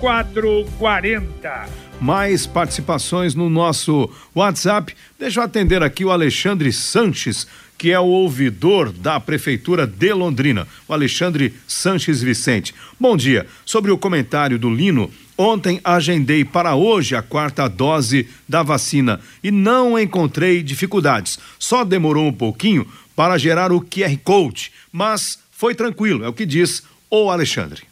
0440 0.00 1.90
mais 2.00 2.46
participações 2.46 3.34
no 3.34 3.50
nosso 3.50 4.10
WhatsApp. 4.34 4.96
Deixa 5.18 5.40
eu 5.40 5.44
atender 5.44 5.82
aqui 5.82 6.02
o 6.04 6.10
Alexandre 6.10 6.72
Sanches, 6.72 7.46
que 7.76 7.90
é 7.90 8.00
o 8.00 8.06
ouvidor 8.06 8.90
da 8.90 9.20
Prefeitura 9.20 9.86
de 9.86 10.12
Londrina, 10.12 10.66
o 10.88 10.94
Alexandre 10.94 11.54
Sanches 11.68 12.22
Vicente. 12.22 12.74
Bom 12.98 13.16
dia. 13.16 13.46
Sobre 13.64 13.90
o 13.90 13.98
comentário 13.98 14.58
do 14.58 14.70
Lino, 14.70 15.10
ontem 15.40 15.80
agendei 15.82 16.44
para 16.44 16.74
hoje 16.74 17.16
a 17.16 17.22
quarta 17.22 17.66
dose 17.66 18.28
da 18.46 18.62
vacina 18.62 19.20
e 19.42 19.50
não 19.50 19.98
encontrei 19.98 20.62
dificuldades. 20.62 21.38
Só 21.58 21.82
demorou 21.82 22.26
um 22.26 22.32
pouquinho 22.32 22.86
para 23.16 23.38
gerar 23.38 23.72
o 23.72 23.80
QR 23.80 24.16
Code, 24.22 24.70
mas 24.92 25.42
foi 25.50 25.74
tranquilo, 25.74 26.24
é 26.24 26.28
o 26.28 26.32
que 26.32 26.44
diz 26.44 26.86
o 27.10 27.30
Alexandre. 27.30 27.82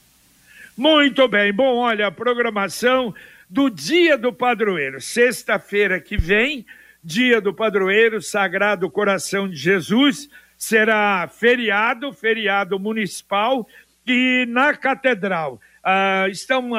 Muito 0.76 1.26
bem. 1.26 1.52
Bom, 1.52 1.76
olha, 1.78 2.06
a 2.06 2.12
programação 2.12 3.14
do 3.48 3.70
Dia 3.70 4.18
do 4.18 4.32
Padroeiro. 4.32 5.00
Sexta-feira 5.00 5.98
que 5.98 6.16
vem, 6.16 6.66
Dia 7.02 7.40
do 7.40 7.54
Padroeiro, 7.54 8.20
Sagrado 8.20 8.90
Coração 8.90 9.48
de 9.48 9.56
Jesus, 9.56 10.28
será 10.56 11.26
feriado, 11.28 12.12
feriado 12.12 12.78
municipal, 12.78 13.66
e 14.06 14.46
na 14.48 14.74
Catedral. 14.74 15.60
Ah, 15.82 16.26
estão 16.28 16.70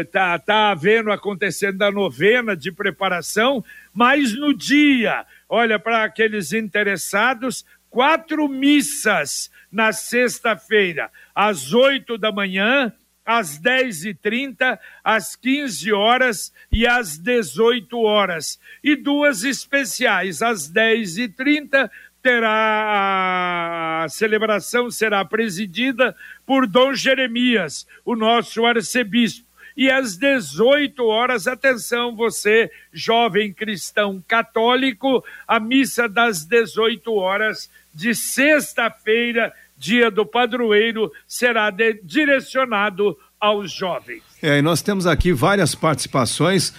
está 0.00 0.34
ah, 0.34 0.38
tá 0.38 0.70
havendo 0.70 1.12
acontecendo 1.12 1.82
a 1.82 1.90
novena 1.90 2.56
de 2.56 2.72
preparação, 2.72 3.64
mas 3.92 4.34
no 4.34 4.54
dia, 4.54 5.24
olha 5.48 5.78
para 5.78 6.04
aqueles 6.04 6.52
interessados, 6.52 7.64
quatro 7.90 8.48
missas 8.48 9.50
na 9.70 9.92
sexta-feira, 9.92 11.10
às 11.34 11.72
oito 11.72 12.18
da 12.18 12.32
manhã, 12.32 12.92
às 13.24 13.58
10h30, 13.58 14.78
às 15.02 15.34
15 15.34 15.92
horas 15.92 16.52
e 16.70 16.86
às 16.86 17.16
18 17.16 17.98
horas. 18.00 18.60
E 18.82 18.94
duas 18.94 19.44
especiais, 19.44 20.42
às 20.42 20.70
10h30, 20.70 21.90
terá 22.24 24.04
a 24.04 24.08
celebração 24.08 24.90
será 24.90 25.22
presidida 25.26 26.16
por 26.46 26.66
Dom 26.66 26.94
Jeremias, 26.94 27.86
o 28.02 28.16
nosso 28.16 28.64
arcebispo. 28.64 29.44
E 29.76 29.90
às 29.90 30.16
18 30.16 31.04
horas, 31.04 31.46
atenção, 31.46 32.16
você, 32.16 32.70
jovem 32.90 33.52
cristão 33.52 34.24
católico, 34.26 35.22
a 35.46 35.60
missa 35.60 36.08
das 36.08 36.46
18 36.46 37.12
horas 37.12 37.70
de 37.92 38.14
sexta-feira 38.14 39.52
dia 39.76 40.10
do 40.10 40.24
padroeiro 40.24 41.12
será 41.26 41.70
direcionado 42.02 43.18
aos 43.44 43.70
jovens. 43.70 44.22
É, 44.40 44.58
e 44.58 44.62
nós 44.62 44.80
temos 44.80 45.06
aqui 45.06 45.32
várias 45.32 45.74
participações 45.74 46.72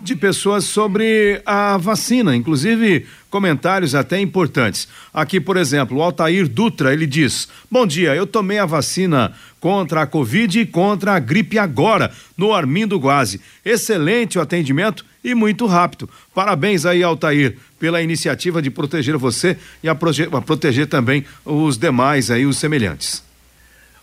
de 0.00 0.14
pessoas 0.14 0.62
sobre 0.62 1.42
a 1.44 1.76
vacina, 1.76 2.36
inclusive 2.36 3.06
comentários 3.28 3.96
até 3.96 4.20
importantes. 4.20 4.86
Aqui, 5.12 5.40
por 5.40 5.56
exemplo, 5.56 5.96
o 5.96 6.02
Altair 6.02 6.48
Dutra, 6.48 6.92
ele 6.92 7.04
diz: 7.04 7.48
Bom 7.68 7.84
dia, 7.84 8.14
eu 8.14 8.28
tomei 8.28 8.58
a 8.58 8.66
vacina 8.66 9.34
contra 9.58 10.02
a 10.02 10.06
Covid 10.06 10.60
e 10.60 10.66
contra 10.66 11.14
a 11.14 11.18
gripe 11.18 11.58
agora, 11.58 12.12
no 12.36 12.54
Armindo 12.54 12.96
Guazi. 12.96 13.40
Excelente 13.64 14.38
o 14.38 14.40
atendimento 14.40 15.04
e 15.24 15.34
muito 15.34 15.66
rápido. 15.66 16.08
Parabéns 16.32 16.86
aí, 16.86 17.02
Altair, 17.02 17.56
pela 17.80 18.02
iniciativa 18.02 18.62
de 18.62 18.70
proteger 18.70 19.16
você 19.16 19.56
e 19.82 19.88
a, 19.88 19.94
proteger 19.94 20.86
também 20.86 21.24
os 21.44 21.76
demais 21.76 22.30
aí, 22.30 22.46
os 22.46 22.56
semelhantes. 22.56 23.33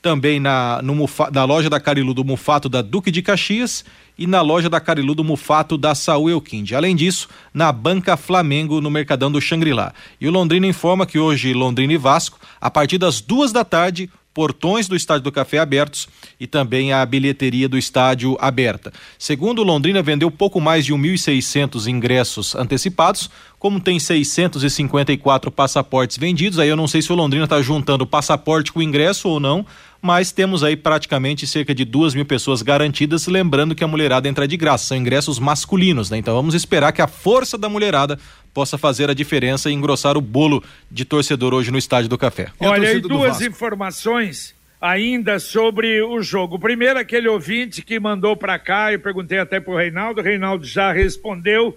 também 0.00 0.38
na, 0.38 0.80
no 0.82 0.94
na 1.32 1.44
loja 1.44 1.68
da 1.68 1.80
Carilu 1.80 2.14
do 2.14 2.22
Mufato 2.22 2.68
da 2.68 2.80
Duque 2.80 3.10
de 3.10 3.22
Caxias 3.22 3.84
e 4.16 4.24
na 4.24 4.40
loja 4.40 4.70
da 4.70 4.78
Carilu 4.78 5.16
do 5.16 5.24
Mufato 5.24 5.76
da 5.76 5.96
Saúl 5.96 6.30
Elquinde. 6.30 6.76
Além 6.76 6.94
disso, 6.94 7.28
na 7.52 7.72
Banca 7.72 8.16
Flamengo, 8.16 8.80
no 8.80 8.88
Mercadão 8.88 9.28
do 9.28 9.40
Xangri-Lá. 9.40 9.92
E 10.20 10.28
o 10.28 10.30
Londrina 10.30 10.68
informa 10.68 11.06
que 11.06 11.18
hoje 11.18 11.52
Londrina 11.52 11.94
e 11.94 11.98
Vasco, 11.98 12.38
a 12.60 12.70
partir 12.70 12.98
das 12.98 13.20
duas 13.20 13.50
da 13.50 13.64
tarde, 13.64 14.08
portões 14.36 14.86
do 14.86 14.94
Estádio 14.94 15.22
do 15.22 15.32
Café 15.32 15.56
abertos 15.56 16.06
e 16.38 16.46
também 16.46 16.92
a 16.92 17.06
bilheteria 17.06 17.66
do 17.66 17.78
estádio 17.78 18.36
aberta. 18.38 18.92
Segundo 19.18 19.62
Londrina, 19.62 20.02
vendeu 20.02 20.30
pouco 20.30 20.60
mais 20.60 20.84
de 20.84 20.92
1.600 20.92 21.86
ingressos 21.86 22.54
antecipados, 22.54 23.30
como 23.58 23.80
tem 23.80 23.98
654 23.98 25.50
passaportes 25.50 26.18
vendidos, 26.18 26.58
aí 26.58 26.68
eu 26.68 26.76
não 26.76 26.86
sei 26.86 27.00
se 27.00 27.10
o 27.10 27.16
Londrina 27.16 27.44
está 27.44 27.62
juntando 27.62 28.06
passaporte 28.06 28.70
com 28.70 28.82
ingresso 28.82 29.26
ou 29.26 29.40
não, 29.40 29.64
mas 30.06 30.30
temos 30.30 30.62
aí 30.62 30.76
praticamente 30.76 31.48
cerca 31.48 31.74
de 31.74 31.84
duas 31.84 32.14
mil 32.14 32.24
pessoas 32.24 32.62
garantidas, 32.62 33.26
lembrando 33.26 33.74
que 33.74 33.82
a 33.82 33.88
mulherada 33.88 34.28
entra 34.28 34.46
de 34.46 34.56
graça, 34.56 34.86
são 34.86 34.96
ingressos 34.96 35.40
masculinos, 35.40 36.08
né? 36.10 36.16
Então 36.16 36.32
vamos 36.32 36.54
esperar 36.54 36.92
que 36.92 37.02
a 37.02 37.08
força 37.08 37.58
da 37.58 37.68
mulherada 37.68 38.16
possa 38.54 38.78
fazer 38.78 39.10
a 39.10 39.14
diferença 39.14 39.68
e 39.68 39.72
engrossar 39.72 40.16
o 40.16 40.20
bolo 40.20 40.62
de 40.88 41.04
torcedor 41.04 41.52
hoje 41.52 41.72
no 41.72 41.76
Estádio 41.76 42.08
do 42.08 42.16
Café. 42.16 42.52
Olha, 42.60 42.88
aí 42.88 43.00
duas 43.00 43.40
informações 43.40 44.54
ainda 44.80 45.40
sobre 45.40 46.00
o 46.00 46.22
jogo. 46.22 46.56
Primeiro, 46.56 47.00
aquele 47.00 47.26
ouvinte 47.26 47.82
que 47.82 47.98
mandou 47.98 48.36
para 48.36 48.60
cá, 48.60 48.92
eu 48.92 49.00
perguntei 49.00 49.40
até 49.40 49.58
para 49.58 49.74
o 49.74 49.76
Reinaldo, 49.76 50.20
o 50.20 50.24
Reinaldo 50.24 50.64
já 50.64 50.92
respondeu 50.92 51.74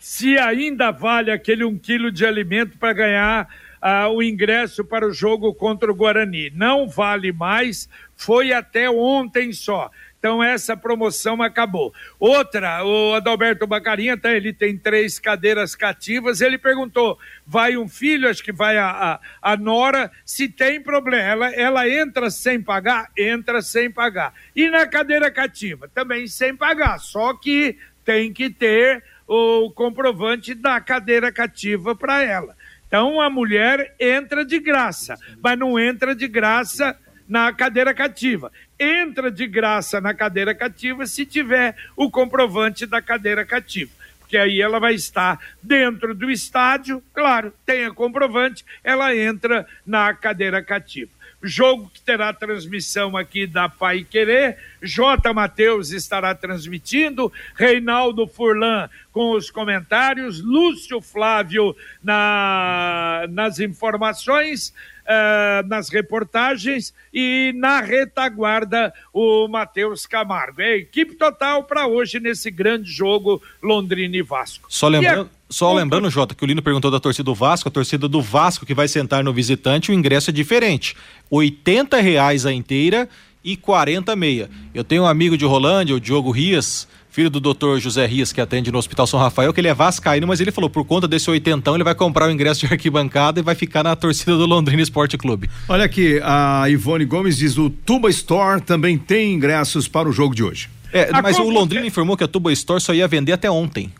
se 0.00 0.36
ainda 0.36 0.90
vale 0.90 1.30
aquele 1.30 1.64
um 1.64 1.78
quilo 1.78 2.10
de 2.10 2.26
alimento 2.26 2.76
para 2.78 2.92
ganhar 2.92 3.48
uh, 3.84 4.08
o 4.08 4.22
ingresso 4.22 4.82
para 4.84 5.06
o 5.06 5.12
jogo 5.12 5.52
contra 5.54 5.92
o 5.92 5.94
Guarani. 5.94 6.50
Não 6.54 6.88
vale 6.88 7.30
mais, 7.32 7.88
foi 8.16 8.52
até 8.52 8.88
ontem 8.88 9.52
só. 9.52 9.90
Então 10.18 10.42
essa 10.42 10.74
promoção 10.74 11.42
acabou. 11.42 11.92
Outra, 12.18 12.82
o 12.82 13.12
Adalberto 13.12 13.66
Bacarinha, 13.66 14.16
tá, 14.16 14.32
ele 14.32 14.54
tem 14.54 14.74
três 14.74 15.18
cadeiras 15.18 15.74
cativas. 15.74 16.40
Ele 16.40 16.56
perguntou: 16.56 17.18
vai 17.46 17.76
um 17.76 17.86
filho, 17.86 18.30
acho 18.30 18.42
que 18.42 18.50
vai 18.50 18.78
a, 18.78 18.88
a, 18.88 19.52
a 19.52 19.56
Nora, 19.58 20.10
se 20.24 20.48
tem 20.48 20.80
problema. 20.80 21.22
Ela, 21.22 21.54
ela 21.54 21.88
entra 21.90 22.30
sem 22.30 22.58
pagar? 22.58 23.10
Entra 23.18 23.60
sem 23.60 23.90
pagar. 23.90 24.32
E 24.56 24.70
na 24.70 24.86
cadeira 24.86 25.30
cativa? 25.30 25.90
Também 25.94 26.26
sem 26.26 26.56
pagar. 26.56 26.98
Só 27.00 27.34
que 27.34 27.76
tem 28.02 28.32
que 28.32 28.48
ter 28.48 29.04
o 29.26 29.70
comprovante 29.72 30.54
da 30.54 30.80
cadeira 30.80 31.30
cativa 31.30 31.94
para 31.94 32.22
ela. 32.22 32.56
Então 32.86 33.20
a 33.20 33.28
mulher 33.28 33.94
entra 33.98 34.44
de 34.44 34.58
graça, 34.58 35.16
mas 35.42 35.58
não 35.58 35.78
entra 35.78 36.14
de 36.14 36.28
graça 36.28 36.96
na 37.26 37.52
cadeira 37.52 37.94
cativa 37.94 38.52
entra 38.78 39.30
de 39.30 39.46
graça 39.46 40.00
na 40.00 40.14
cadeira 40.14 40.54
cativa 40.54 41.06
se 41.06 41.24
tiver 41.24 41.76
o 41.96 42.10
comprovante 42.10 42.86
da 42.86 43.00
cadeira 43.00 43.44
cativa. 43.44 43.90
Porque 44.18 44.36
aí 44.36 44.60
ela 44.60 44.80
vai 44.80 44.94
estar 44.94 45.38
dentro 45.62 46.14
do 46.14 46.30
estádio, 46.30 47.02
claro, 47.12 47.52
tem 47.64 47.84
a 47.84 47.92
comprovante, 47.92 48.64
ela 48.82 49.14
entra 49.14 49.66
na 49.86 50.12
cadeira 50.14 50.62
cativa. 50.62 51.10
Jogo 51.46 51.90
que 51.92 52.00
terá 52.00 52.32
transmissão 52.32 53.16
aqui 53.16 53.46
da 53.46 53.68
Pai 53.68 54.02
Querer. 54.02 54.56
J. 54.82 55.32
Matheus 55.34 55.90
estará 55.90 56.34
transmitindo, 56.34 57.30
Reinaldo 57.54 58.26
Furlan 58.26 58.88
com 59.12 59.32
os 59.32 59.50
comentários, 59.50 60.42
Lúcio 60.42 61.00
Flávio 61.02 61.76
na, 62.02 63.26
nas 63.28 63.60
informações 63.60 64.72
uh, 65.04 65.66
nas 65.68 65.88
reportagens 65.88 66.92
e 67.12 67.52
na 67.56 67.80
retaguarda 67.80 68.92
o 69.12 69.46
Matheus 69.48 70.06
Camargo. 70.06 70.60
É 70.60 70.76
equipe 70.76 71.14
total 71.14 71.64
para 71.64 71.86
hoje 71.86 72.18
nesse 72.18 72.50
grande 72.50 72.90
jogo 72.90 73.42
Londrina 73.62 74.16
e 74.16 74.22
Vasco. 74.22 74.66
Só 74.68 74.88
lembrando. 74.88 75.30
É... 75.40 75.44
Só 75.46 75.72
lembrando, 75.72 76.10
Jota, 76.10 76.34
que 76.34 76.42
o 76.42 76.46
Lino 76.46 76.62
perguntou 76.62 76.90
da 76.90 76.98
torcida 76.98 77.24
do 77.24 77.34
Vasco, 77.34 77.68
a 77.68 77.70
torcida 77.70 78.08
do 78.08 78.20
Vasco 78.20 78.66
que 78.66 78.74
vai 78.74 78.88
sentar 78.88 79.22
no 79.22 79.32
visitante, 79.32 79.92
o 79.92 79.94
ingresso 79.94 80.30
é 80.30 80.32
diferente. 80.32 80.96
R$ 81.30 82.00
reais 82.00 82.44
a 82.44 82.52
inteira 82.52 83.08
e 83.44 83.56
40 83.56 84.16
meia. 84.16 84.50
Eu 84.74 84.82
tenho 84.82 85.02
um 85.02 85.06
amigo 85.06 85.36
de 85.36 85.44
Rolândia, 85.44 85.94
o 85.94 86.00
Diogo 86.00 86.30
Rias, 86.30 86.88
filho 87.14 87.30
do 87.30 87.38
doutor 87.38 87.78
José 87.78 88.04
Rias, 88.06 88.32
que 88.32 88.40
atende 88.40 88.72
no 88.72 88.78
Hospital 88.78 89.06
São 89.06 89.20
Rafael, 89.20 89.52
que 89.52 89.60
ele 89.60 89.68
é 89.68 89.74
vascaíno, 89.74 90.26
mas 90.26 90.40
ele 90.40 90.50
falou, 90.50 90.68
por 90.68 90.84
conta 90.84 91.06
desse 91.06 91.30
oitentão, 91.30 91.76
ele 91.76 91.84
vai 91.84 91.94
comprar 91.94 92.26
o 92.26 92.30
ingresso 92.32 92.66
de 92.66 92.72
arquibancada 92.72 93.38
e 93.38 93.42
vai 93.42 93.54
ficar 93.54 93.84
na 93.84 93.94
torcida 93.94 94.36
do 94.36 94.44
Londrina 94.46 94.82
Esporte 94.82 95.16
Clube. 95.16 95.48
Olha 95.68 95.84
aqui, 95.84 96.20
a 96.24 96.68
Ivone 96.68 97.04
Gomes 97.04 97.36
diz, 97.36 97.56
o 97.56 97.70
Tuba 97.70 98.10
Store 98.10 98.60
também 98.60 98.98
tem 98.98 99.32
ingressos 99.32 99.86
para 99.86 100.08
o 100.08 100.12
jogo 100.12 100.34
de 100.34 100.42
hoje. 100.42 100.68
É, 100.92 101.12
mas 101.22 101.38
o 101.38 101.48
Londrina 101.48 101.86
informou 101.86 102.16
que 102.16 102.24
a 102.24 102.28
Tuba 102.28 102.52
Store 102.52 102.80
só 102.80 102.92
ia 102.92 103.06
vender 103.06 103.30
até 103.30 103.48
ontem. 103.48 103.92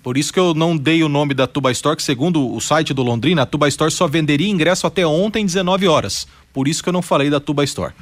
Por 0.00 0.16
isso 0.16 0.32
que 0.32 0.38
eu 0.38 0.54
não 0.54 0.76
dei 0.76 1.02
o 1.02 1.08
nome 1.08 1.34
da 1.34 1.48
Tuba 1.48 1.72
Store, 1.72 1.96
que 1.96 2.04
segundo 2.04 2.54
o 2.54 2.60
site 2.60 2.94
do 2.94 3.02
Londrina, 3.02 3.42
a 3.42 3.46
Tuba 3.46 3.66
Store 3.66 3.90
só 3.90 4.06
venderia 4.06 4.48
ingresso 4.48 4.86
até 4.86 5.04
ontem, 5.04 5.44
19 5.44 5.88
horas. 5.88 6.24
Por 6.52 6.68
isso 6.68 6.84
que 6.84 6.88
eu 6.88 6.92
não 6.92 7.02
falei 7.02 7.30
da 7.30 7.40
Tuba 7.40 7.64
Store. 7.64 7.92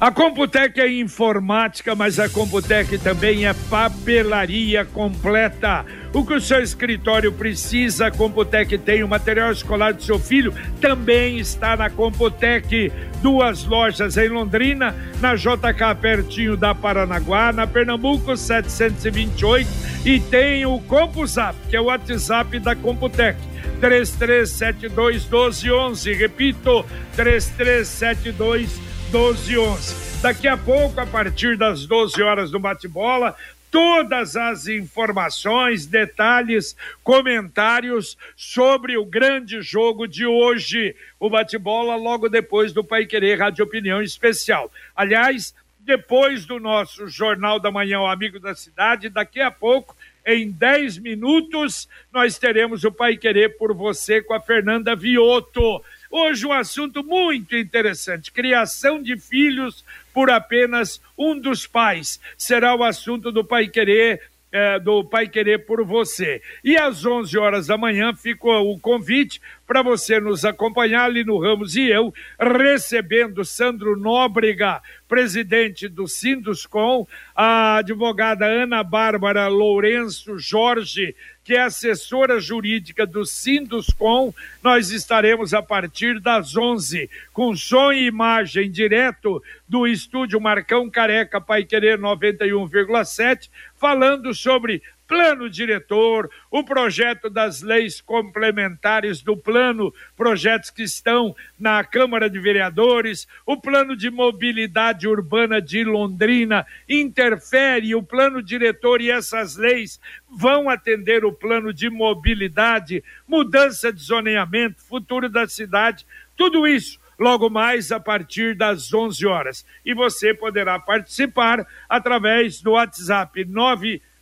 A 0.00 0.12
Computec 0.12 0.80
é 0.80 0.88
informática, 1.00 1.92
mas 1.92 2.20
a 2.20 2.28
Computec 2.28 2.98
também 2.98 3.46
é 3.46 3.52
papelaria 3.52 4.84
completa. 4.84 5.84
O 6.14 6.24
que 6.24 6.34
o 6.34 6.40
seu 6.40 6.62
escritório 6.62 7.32
precisa, 7.32 8.06
a 8.06 8.10
Computec 8.12 8.78
tem. 8.78 9.02
O 9.02 9.08
material 9.08 9.50
escolar 9.50 9.92
do 9.92 10.00
seu 10.00 10.16
filho 10.16 10.54
também 10.80 11.38
está 11.38 11.76
na 11.76 11.90
Computec. 11.90 12.92
Duas 13.20 13.64
lojas 13.64 14.16
em 14.16 14.28
Londrina, 14.28 14.94
na 15.20 15.34
JK, 15.34 15.96
pertinho 16.00 16.56
da 16.56 16.72
Paranaguá, 16.76 17.52
na 17.52 17.66
Pernambuco 17.66 18.36
728. 18.36 19.68
E 20.04 20.20
tem 20.20 20.64
o 20.64 20.78
CompuZap, 20.78 21.56
que 21.68 21.74
é 21.74 21.80
o 21.80 21.86
WhatsApp 21.86 22.60
da 22.60 22.76
Computec. 22.76 23.36
3372 23.80 25.24
1211. 25.24 26.12
Repito, 26.12 26.86
3372 27.16 28.78
1211. 28.78 28.87
1211. 29.10 30.20
Daqui 30.20 30.46
a 30.46 30.56
pouco, 30.56 31.00
a 31.00 31.06
partir 31.06 31.56
das 31.56 31.86
12 31.86 32.22
horas 32.22 32.50
do 32.50 32.58
bate-bola, 32.58 33.34
todas 33.70 34.36
as 34.36 34.66
informações, 34.66 35.86
detalhes, 35.86 36.76
comentários 37.02 38.18
sobre 38.36 38.98
o 38.98 39.06
grande 39.06 39.62
jogo 39.62 40.06
de 40.06 40.26
hoje, 40.26 40.94
o 41.18 41.30
bate-bola, 41.30 41.96
logo 41.96 42.28
depois 42.28 42.74
do 42.74 42.84
Pai 42.84 43.06
Querer 43.06 43.38
Rádio 43.38 43.64
Opinião 43.64 44.02
Especial. 44.02 44.70
Aliás, 44.94 45.54
depois 45.80 46.44
do 46.44 46.60
nosso 46.60 47.08
Jornal 47.08 47.58
da 47.58 47.70
Manhã, 47.70 48.00
o 48.00 48.06
Amigo 48.06 48.38
da 48.38 48.54
Cidade, 48.54 49.08
daqui 49.08 49.40
a 49.40 49.50
pouco. 49.50 49.96
Em 50.26 50.50
10 50.50 50.98
minutos, 50.98 51.88
nós 52.12 52.38
teremos 52.38 52.84
o 52.84 52.92
Pai 52.92 53.16
Querer 53.16 53.56
por 53.56 53.72
você 53.72 54.20
com 54.20 54.34
a 54.34 54.40
Fernanda 54.40 54.94
Vioto. 54.94 55.82
Hoje 56.10 56.46
um 56.46 56.52
assunto 56.52 57.04
muito 57.04 57.56
interessante: 57.56 58.32
criação 58.32 59.02
de 59.02 59.18
filhos 59.18 59.84
por 60.12 60.30
apenas 60.30 61.00
um 61.16 61.38
dos 61.38 61.66
pais. 61.66 62.20
Será 62.36 62.74
o 62.74 62.82
assunto 62.82 63.30
do 63.30 63.44
Pai 63.44 63.68
Querer. 63.68 64.20
É, 64.50 64.78
do 64.78 65.04
Pai 65.04 65.28
Querer 65.28 65.66
por 65.66 65.84
você. 65.84 66.40
E 66.64 66.74
às 66.74 67.04
11 67.04 67.36
horas 67.36 67.66
da 67.66 67.76
manhã 67.76 68.14
fica 68.14 68.48
o 68.48 68.80
convite 68.80 69.42
para 69.66 69.82
você 69.82 70.18
nos 70.18 70.42
acompanhar 70.42 71.04
ali 71.04 71.22
no 71.22 71.38
Ramos 71.38 71.76
e 71.76 71.86
eu, 71.90 72.14
recebendo 72.40 73.44
Sandro 73.44 73.94
Nóbrega, 73.94 74.80
presidente 75.06 75.86
do 75.86 76.08
Sinduscom, 76.08 77.06
a 77.36 77.76
advogada 77.76 78.46
Ana 78.46 78.82
Bárbara 78.82 79.48
Lourenço 79.48 80.38
Jorge, 80.38 81.14
que 81.48 81.54
é 81.54 81.62
assessora 81.62 82.38
jurídica 82.38 83.06
do 83.06 83.24
Sinduscom, 83.24 84.34
nós 84.62 84.90
estaremos 84.90 85.54
a 85.54 85.62
partir 85.62 86.20
das 86.20 86.54
11 86.54 87.08
com 87.32 87.56
som 87.56 87.90
e 87.90 88.04
imagem 88.04 88.70
direto 88.70 89.42
do 89.66 89.86
estúdio 89.86 90.38
Marcão 90.38 90.90
Careca 90.90 91.40
Pai 91.40 91.64
Querer 91.64 91.98
91,7, 91.98 93.48
falando 93.78 94.34
sobre 94.34 94.82
plano 95.08 95.48
diretor, 95.48 96.30
o 96.50 96.62
projeto 96.62 97.30
das 97.30 97.62
leis 97.62 97.98
complementares 97.98 99.22
do 99.22 99.34
plano, 99.34 99.92
projetos 100.14 100.70
que 100.70 100.82
estão 100.82 101.34
na 101.58 101.82
Câmara 101.82 102.28
de 102.28 102.38
Vereadores, 102.38 103.26
o 103.46 103.56
plano 103.56 103.96
de 103.96 104.10
mobilidade 104.10 105.08
urbana 105.08 105.62
de 105.62 105.82
Londrina 105.82 106.66
interfere, 106.86 107.94
o 107.94 108.02
plano 108.02 108.42
diretor 108.42 109.00
e 109.00 109.10
essas 109.10 109.56
leis 109.56 109.98
vão 110.30 110.68
atender 110.68 111.24
o 111.24 111.32
plano 111.32 111.72
de 111.72 111.88
mobilidade, 111.88 113.02
mudança 113.26 113.90
de 113.90 114.02
zoneamento, 114.02 114.82
futuro 114.82 115.30
da 115.30 115.48
cidade, 115.48 116.06
tudo 116.36 116.66
isso 116.66 117.00
logo 117.18 117.50
mais 117.50 117.90
a 117.90 117.98
partir 117.98 118.54
das 118.54 118.92
11 118.92 119.26
horas. 119.26 119.66
E 119.84 119.92
você 119.92 120.32
poderá 120.32 120.78
participar 120.78 121.66
através 121.88 122.62
do 122.62 122.72
WhatsApp 122.72 123.44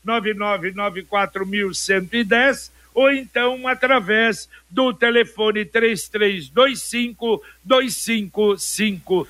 999941110 0.07 2.71
ou 2.95 3.11
então 3.11 3.69
através 3.69 4.49
do 4.71 4.93
telefone 4.93 5.65
3325 5.65 7.41
2555. 7.65 9.27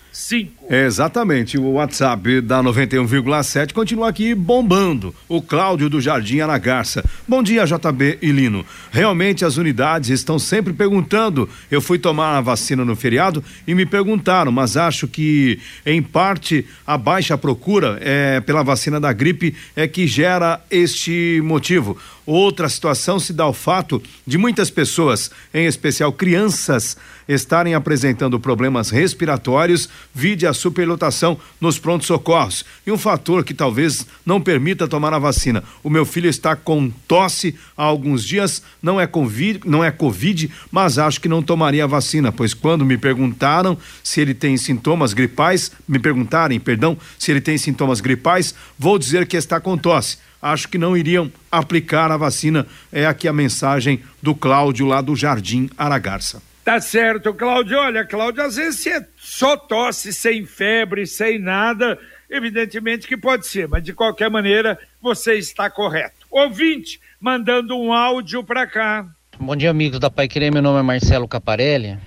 É 0.68 0.84
exatamente, 0.84 1.56
o 1.58 1.72
WhatsApp 1.72 2.40
da 2.40 2.62
91,7 2.62 3.72
continua 3.72 4.08
aqui 4.08 4.34
bombando. 4.34 5.14
O 5.28 5.40
Cláudio 5.40 5.88
do 5.88 6.00
Jardim 6.00 6.40
Anagarça. 6.40 7.04
Bom 7.26 7.42
dia, 7.42 7.64
JB 7.64 8.18
e 8.20 8.30
Lino. 8.32 8.66
Realmente 8.90 9.44
as 9.44 9.56
unidades 9.56 10.10
estão 10.10 10.38
sempre 10.38 10.72
perguntando. 10.72 11.48
Eu 11.70 11.80
fui 11.80 11.98
tomar 11.98 12.36
a 12.36 12.40
vacina 12.40 12.84
no 12.84 12.94
feriado 12.96 13.42
e 13.66 13.74
me 13.74 13.86
perguntaram, 13.86 14.52
mas 14.52 14.76
acho 14.76 15.08
que 15.08 15.58
em 15.84 16.02
parte 16.02 16.66
a 16.86 16.98
baixa 16.98 17.38
procura 17.38 17.98
é, 18.00 18.40
pela 18.40 18.62
vacina 18.62 19.00
da 19.00 19.12
gripe 19.12 19.54
é 19.74 19.88
que 19.88 20.06
gera 20.06 20.60
este 20.70 21.40
motivo. 21.44 21.96
Outra 22.26 22.68
situação 22.68 23.20
se 23.20 23.32
dá 23.32 23.44
ao 23.44 23.52
fato 23.52 24.02
de 24.26 24.36
muitas 24.36 24.68
pessoas, 24.68 25.25
em 25.52 25.66
especial 25.66 26.12
crianças, 26.12 26.96
estarem 27.28 27.74
apresentando 27.74 28.38
problemas 28.38 28.90
respiratórios, 28.90 29.88
vide 30.14 30.46
a 30.46 30.52
superlotação 30.52 31.38
nos 31.60 31.78
prontos 31.78 32.06
socorros. 32.06 32.64
E 32.86 32.92
um 32.92 32.98
fator 32.98 33.44
que 33.44 33.54
talvez 33.54 34.06
não 34.24 34.40
permita 34.40 34.88
tomar 34.88 35.12
a 35.12 35.18
vacina. 35.18 35.62
O 35.82 35.90
meu 35.90 36.04
filho 36.04 36.28
está 36.28 36.54
com 36.54 36.90
tosse 37.08 37.54
há 37.76 37.82
alguns 37.82 38.24
dias, 38.24 38.62
não 38.82 39.00
é 39.00 39.06
covid, 39.06 39.60
não 39.64 39.82
é 39.82 39.90
covid, 39.90 40.50
mas 40.70 40.98
acho 40.98 41.20
que 41.20 41.28
não 41.28 41.42
tomaria 41.42 41.84
a 41.84 41.88
vacina, 41.88 42.30
pois 42.30 42.54
quando 42.54 42.84
me 42.84 42.96
perguntaram 42.96 43.76
se 44.02 44.20
ele 44.20 44.34
tem 44.34 44.56
sintomas 44.56 45.12
gripais, 45.12 45.72
me 45.88 45.98
perguntarem, 45.98 46.60
perdão, 46.60 46.96
se 47.18 47.30
ele 47.30 47.40
tem 47.40 47.58
sintomas 47.58 48.00
gripais, 48.00 48.54
vou 48.78 48.98
dizer 48.98 49.26
que 49.26 49.36
está 49.36 49.60
com 49.60 49.76
tosse 49.76 50.18
acho 50.52 50.68
que 50.68 50.78
não 50.78 50.96
iriam 50.96 51.30
aplicar 51.50 52.10
a 52.10 52.16
vacina. 52.16 52.66
É 52.92 53.06
aqui 53.06 53.26
a 53.28 53.32
mensagem 53.32 54.02
do 54.22 54.34
Cláudio 54.34 54.86
lá 54.86 55.00
do 55.00 55.16
Jardim 55.16 55.68
Aragarça. 55.76 56.42
Tá 56.64 56.80
certo, 56.80 57.32
Cláudio. 57.32 57.78
Olha, 57.78 58.04
Cláudio, 58.04 58.42
às 58.42 58.56
vezes 58.56 58.80
se 58.80 58.90
é 58.90 59.06
só 59.16 59.56
tosse, 59.56 60.12
sem 60.12 60.44
febre, 60.44 61.06
sem 61.06 61.38
nada, 61.38 61.98
evidentemente 62.28 63.06
que 63.06 63.16
pode 63.16 63.46
ser, 63.46 63.68
mas 63.68 63.82
de 63.82 63.92
qualquer 63.92 64.28
maneira 64.28 64.78
você 65.00 65.34
está 65.34 65.70
correto. 65.70 66.26
Ouvinte, 66.30 67.00
mandando 67.20 67.76
um 67.76 67.92
áudio 67.92 68.42
para 68.42 68.66
cá. 68.66 69.06
Bom 69.38 69.54
dia, 69.54 69.70
amigos 69.70 70.00
da 70.00 70.10
Pai 70.10 70.26
Querer. 70.26 70.52
Meu 70.52 70.62
nome 70.62 70.80
é 70.80 70.82
Marcelo 70.82 71.28
Caparelli. 71.28 71.98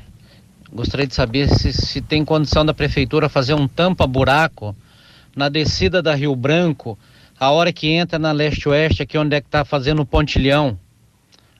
Gostaria 0.71 1.07
de 1.07 1.15
saber 1.15 1.47
se, 1.47 1.71
se 1.71 2.01
tem 2.01 2.25
condição 2.25 2.65
da 2.65 2.73
prefeitura 2.73 3.29
fazer 3.29 3.53
um 3.53 3.67
tampa-buraco 3.67 4.75
na 5.35 5.47
descida 5.47 6.01
da 6.01 6.13
Rio 6.13 6.35
Branco, 6.35 6.97
a 7.39 7.51
hora 7.51 7.71
que 7.71 7.87
entra 7.87 8.19
na 8.19 8.31
leste-oeste, 8.31 9.01
aqui 9.01 9.17
onde 9.17 9.35
é 9.35 9.41
que 9.41 9.47
está 9.47 9.63
fazendo 9.63 10.01
o 10.01 10.05
pontilhão, 10.05 10.77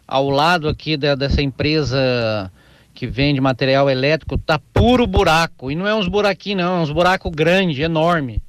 ao 0.05 0.29
lado 0.29 0.67
aqui 0.67 0.97
da, 0.97 1.15
dessa 1.15 1.41
empresa 1.41 2.51
que 2.93 3.07
vende 3.07 3.39
material 3.39 3.89
elétrico, 3.89 4.37
tá 4.37 4.59
puro 4.73 5.07
buraco. 5.07 5.71
E 5.71 5.75
não 5.75 5.87
é 5.87 5.95
uns 5.95 6.09
buraquinhos, 6.09 6.63
não, 6.63 6.79
é 6.79 6.81
uns 6.81 6.91
buracos 6.91 7.31
grandes, 7.33 7.79
enorme. 7.79 8.41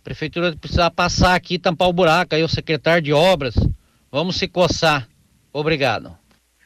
A 0.00 0.04
prefeitura 0.04 0.54
precisa 0.54 0.88
passar 0.90 1.34
aqui 1.34 1.58
tampar 1.58 1.88
o 1.88 1.92
buraco. 1.92 2.34
Aí 2.36 2.42
o 2.44 2.48
secretário 2.48 3.02
de 3.02 3.12
obras, 3.12 3.54
vamos 4.12 4.36
se 4.36 4.46
coçar. 4.46 5.08
Obrigado. 5.52 6.16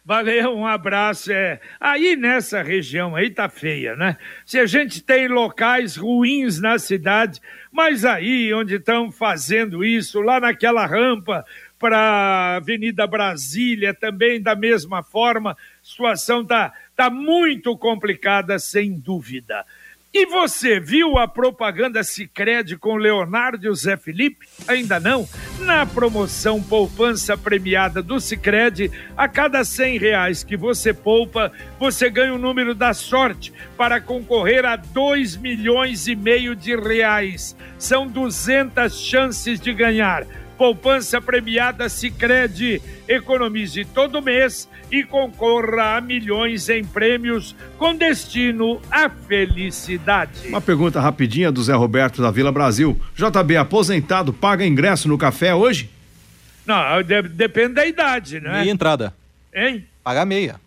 Valeu, 0.04 0.56
um 0.56 0.66
abraço. 0.66 1.32
É. 1.32 1.60
Aí 1.78 2.16
nessa 2.16 2.62
região 2.62 3.14
aí 3.14 3.30
tá 3.30 3.48
feia, 3.48 3.94
né? 3.94 4.16
Se 4.44 4.58
a 4.58 4.66
gente 4.66 5.02
tem 5.02 5.28
locais 5.28 5.96
ruins 5.96 6.60
na 6.60 6.78
cidade, 6.78 7.40
mas 7.70 8.04
aí 8.04 8.52
onde 8.52 8.76
estão 8.76 9.12
fazendo 9.12 9.84
isso, 9.84 10.20
lá 10.20 10.40
naquela 10.40 10.86
rampa 10.86 11.44
para 11.78 12.56
Avenida 12.56 13.06
Brasília, 13.06 13.94
também 13.94 14.40
da 14.40 14.54
mesma 14.54 15.02
forma, 15.02 15.56
situação 15.82 16.44
tá 16.44 16.72
Está 17.00 17.08
muito 17.08 17.78
complicada, 17.78 18.58
sem 18.58 18.92
dúvida. 18.92 19.64
E 20.12 20.26
você 20.26 20.80
viu 20.80 21.18
a 21.18 21.28
propaganda 21.28 22.02
Sicredi 22.02 22.76
com 22.76 22.96
Leonardo 22.96 23.64
e 23.64 23.68
o 23.68 23.74
Zé 23.76 23.96
Felipe? 23.96 24.44
Ainda 24.66 24.98
não? 24.98 25.28
Na 25.60 25.86
promoção 25.86 26.60
Poupança 26.60 27.38
Premiada 27.38 28.02
do 28.02 28.18
Sicredi, 28.18 28.90
a 29.16 29.28
cada 29.28 29.62
cem 29.62 29.98
reais 29.98 30.42
que 30.42 30.56
você 30.56 30.92
poupa, 30.92 31.52
você 31.78 32.10
ganha 32.10 32.34
o 32.34 32.38
número 32.38 32.74
da 32.74 32.92
sorte 32.92 33.52
para 33.76 34.00
concorrer 34.00 34.64
a 34.64 34.74
dois 34.74 35.36
milhões 35.36 36.08
e 36.08 36.16
meio 36.16 36.56
de 36.56 36.74
reais. 36.74 37.54
São 37.78 38.08
200 38.08 39.00
chances 39.00 39.60
de 39.60 39.72
ganhar. 39.72 40.26
Poupança 40.60 41.22
premiada 41.22 41.88
Sicredi. 41.88 42.82
Economize 43.08 43.82
todo 43.86 44.20
mês 44.20 44.68
e 44.92 45.02
concorra 45.02 45.96
a 45.96 46.00
milhões 46.02 46.68
em 46.68 46.84
prêmios 46.84 47.56
com 47.78 47.94
destino 47.94 48.78
à 48.90 49.08
felicidade. 49.08 50.48
Uma 50.48 50.60
pergunta 50.60 51.00
rapidinha 51.00 51.50
do 51.50 51.62
Zé 51.62 51.72
Roberto 51.72 52.20
da 52.20 52.30
Vila 52.30 52.52
Brasil. 52.52 53.00
JB 53.16 53.56
aposentado 53.56 54.34
paga 54.34 54.66
ingresso 54.66 55.08
no 55.08 55.16
café 55.16 55.54
hoje? 55.54 55.88
Não, 56.66 57.02
de, 57.02 57.22
depende 57.22 57.72
da 57.76 57.86
idade, 57.86 58.38
né? 58.38 58.60
Meia 58.60 58.70
entrada. 58.70 59.14
Hein? 59.54 59.86
Pagar 60.04 60.26
meia. 60.26 60.60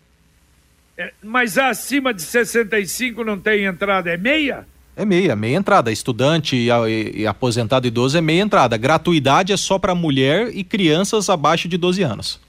É, 0.98 1.12
mas 1.22 1.56
acima 1.56 2.12
de 2.12 2.22
65 2.22 3.22
não 3.22 3.38
tem 3.38 3.64
entrada, 3.64 4.10
é 4.10 4.16
meia? 4.16 4.66
É 4.96 5.04
meia, 5.04 5.34
meia 5.34 5.56
entrada. 5.56 5.90
Estudante 5.90 6.56
e, 6.56 6.68
e, 6.70 7.22
e 7.22 7.26
aposentado 7.26 7.86
idoso 7.86 8.16
é 8.16 8.20
meia 8.20 8.42
entrada. 8.42 8.76
Gratuidade 8.76 9.52
é 9.52 9.56
só 9.56 9.78
para 9.78 9.94
mulher 9.94 10.50
e 10.54 10.62
crianças 10.62 11.28
abaixo 11.28 11.68
de 11.68 11.76
12 11.76 12.02
anos. 12.02 12.44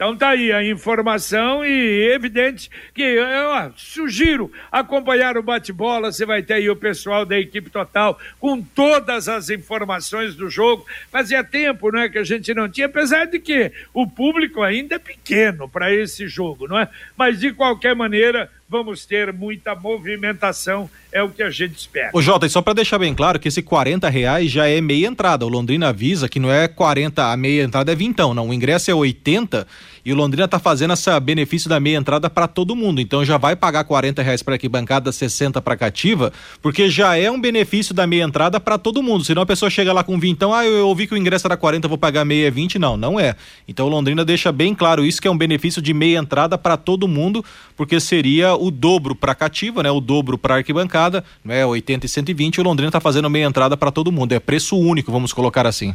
Então 0.00 0.16
tá 0.16 0.30
aí 0.30 0.50
a 0.50 0.64
informação 0.64 1.62
e 1.62 2.10
evidente 2.10 2.70
que 2.94 3.02
eu 3.02 3.70
sugiro 3.76 4.50
acompanhar 4.72 5.36
o 5.36 5.42
bate-bola, 5.42 6.10
você 6.10 6.24
vai 6.24 6.42
ter 6.42 6.54
aí 6.54 6.70
o 6.70 6.74
pessoal 6.74 7.26
da 7.26 7.38
equipe 7.38 7.68
total 7.68 8.18
com 8.38 8.62
todas 8.62 9.28
as 9.28 9.50
informações 9.50 10.34
do 10.34 10.48
jogo. 10.48 10.86
Fazia 11.12 11.44
tempo, 11.44 11.92
não 11.92 12.00
é, 12.00 12.08
que 12.08 12.16
a 12.16 12.24
gente 12.24 12.54
não 12.54 12.66
tinha, 12.66 12.86
apesar 12.86 13.26
de 13.26 13.38
que 13.38 13.72
o 13.92 14.06
público 14.06 14.62
ainda 14.62 14.94
é 14.94 14.98
pequeno 14.98 15.68
para 15.68 15.92
esse 15.92 16.26
jogo, 16.26 16.66
não 16.66 16.78
é? 16.78 16.88
Mas 17.14 17.38
de 17.38 17.52
qualquer 17.52 17.94
maneira, 17.94 18.50
vamos 18.70 19.04
ter 19.04 19.32
muita 19.32 19.74
movimentação, 19.74 20.88
é 21.10 21.20
o 21.20 21.28
que 21.28 21.42
a 21.42 21.50
gente 21.50 21.76
espera. 21.76 22.10
Ô 22.14 22.22
Jota, 22.22 22.48
só 22.48 22.62
para 22.62 22.74
deixar 22.74 23.00
bem 23.00 23.12
claro 23.12 23.40
que 23.40 23.48
esse 23.48 23.62
40 23.62 24.08
reais 24.08 24.48
já 24.48 24.68
é 24.68 24.80
meia 24.80 25.08
entrada. 25.08 25.44
O 25.44 25.48
Londrina 25.48 25.88
avisa 25.88 26.28
que 26.28 26.38
não 26.38 26.52
é 26.52 26.68
40, 26.68 27.32
a 27.32 27.36
meia 27.36 27.64
entrada 27.64 27.90
é 27.90 27.96
vintão, 27.96 28.32
não. 28.32 28.48
O 28.48 28.54
ingresso 28.54 28.88
é 28.88 28.94
80 28.94 29.66
e 30.04 30.12
o 30.12 30.16
Londrina 30.16 30.46
tá 30.48 30.58
fazendo 30.58 30.94
esse 30.94 31.20
benefício 31.20 31.68
da 31.68 31.80
meia 31.80 31.98
entrada 31.98 32.30
para 32.30 32.46
todo 32.46 32.76
mundo. 32.76 33.00
Então 33.00 33.24
já 33.24 33.36
vai 33.36 33.56
pagar 33.56 33.84
40 33.84 34.22
reais 34.22 34.42
para 34.42 34.54
arquibancada, 34.54 35.10
60 35.10 35.60
para 35.60 35.76
cativa, 35.76 36.32
porque 36.62 36.88
já 36.88 37.16
é 37.16 37.30
um 37.30 37.40
benefício 37.40 37.92
da 37.92 38.06
meia 38.06 38.22
entrada 38.22 38.60
para 38.60 38.78
todo 38.78 39.02
mundo. 39.02 39.24
Senão 39.24 39.42
a 39.42 39.46
pessoa 39.46 39.68
chega 39.68 39.92
lá 39.92 40.04
com 40.04 40.18
vintão, 40.18 40.54
ah, 40.54 40.64
eu 40.64 40.86
ouvi 40.86 41.06
que 41.06 41.14
o 41.14 41.16
ingresso 41.16 41.46
era 41.46 41.56
40, 41.56 41.88
vou 41.88 41.98
pagar 41.98 42.24
meia 42.24 42.50
20. 42.50 42.78
Não, 42.78 42.96
não 42.96 43.18
é. 43.18 43.34
Então 43.66 43.86
o 43.86 43.88
Londrina 43.88 44.24
deixa 44.24 44.52
bem 44.52 44.74
claro 44.74 45.04
isso 45.04 45.20
que 45.20 45.28
é 45.28 45.30
um 45.30 45.36
benefício 45.36 45.82
de 45.82 45.92
meia 45.92 46.18
entrada 46.18 46.56
para 46.56 46.76
todo 46.76 47.08
mundo, 47.08 47.44
porque 47.76 47.98
seria 47.98 48.54
o 48.60 48.70
dobro 48.70 49.14
para 49.14 49.34
cativa, 49.34 49.82
né? 49.82 49.90
O 49.90 50.00
dobro 50.00 50.36
para 50.36 50.56
arquibancada, 50.56 51.24
né? 51.44 51.64
80 51.64 52.06
e 52.06 52.08
120, 52.08 52.60
o 52.60 52.64
Londrina 52.64 52.88
está 52.88 53.00
fazendo 53.00 53.30
meia 53.30 53.46
entrada 53.46 53.76
para 53.76 53.90
todo 53.90 54.12
mundo. 54.12 54.32
É 54.32 54.40
preço 54.40 54.78
único, 54.78 55.10
vamos 55.10 55.32
colocar 55.32 55.66
assim. 55.66 55.94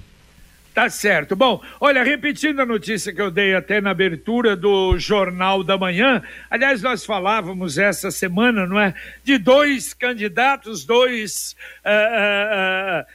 Tá 0.76 0.90
certo. 0.90 1.38
Bom, 1.38 1.62
olha, 1.80 2.04
repetindo 2.04 2.60
a 2.60 2.66
notícia 2.66 3.14
que 3.14 3.22
eu 3.22 3.32
dei 3.32 3.56
até 3.56 3.80
na 3.80 3.92
abertura 3.92 4.58
do 4.58 5.00
Jornal 5.00 5.64
da 5.64 5.78
Manhã, 5.78 6.22
aliás, 6.50 6.82
nós 6.82 7.06
falávamos 7.06 7.78
essa 7.78 8.12
semana, 8.12 8.68
não 8.68 8.78
é? 8.78 8.94
De 9.24 9.38
dois 9.38 9.94
candidatos, 9.94 10.84
dois. 10.84 11.56
Uh, 11.86 11.90
uh, 11.90 13.02
uh, 13.02 13.06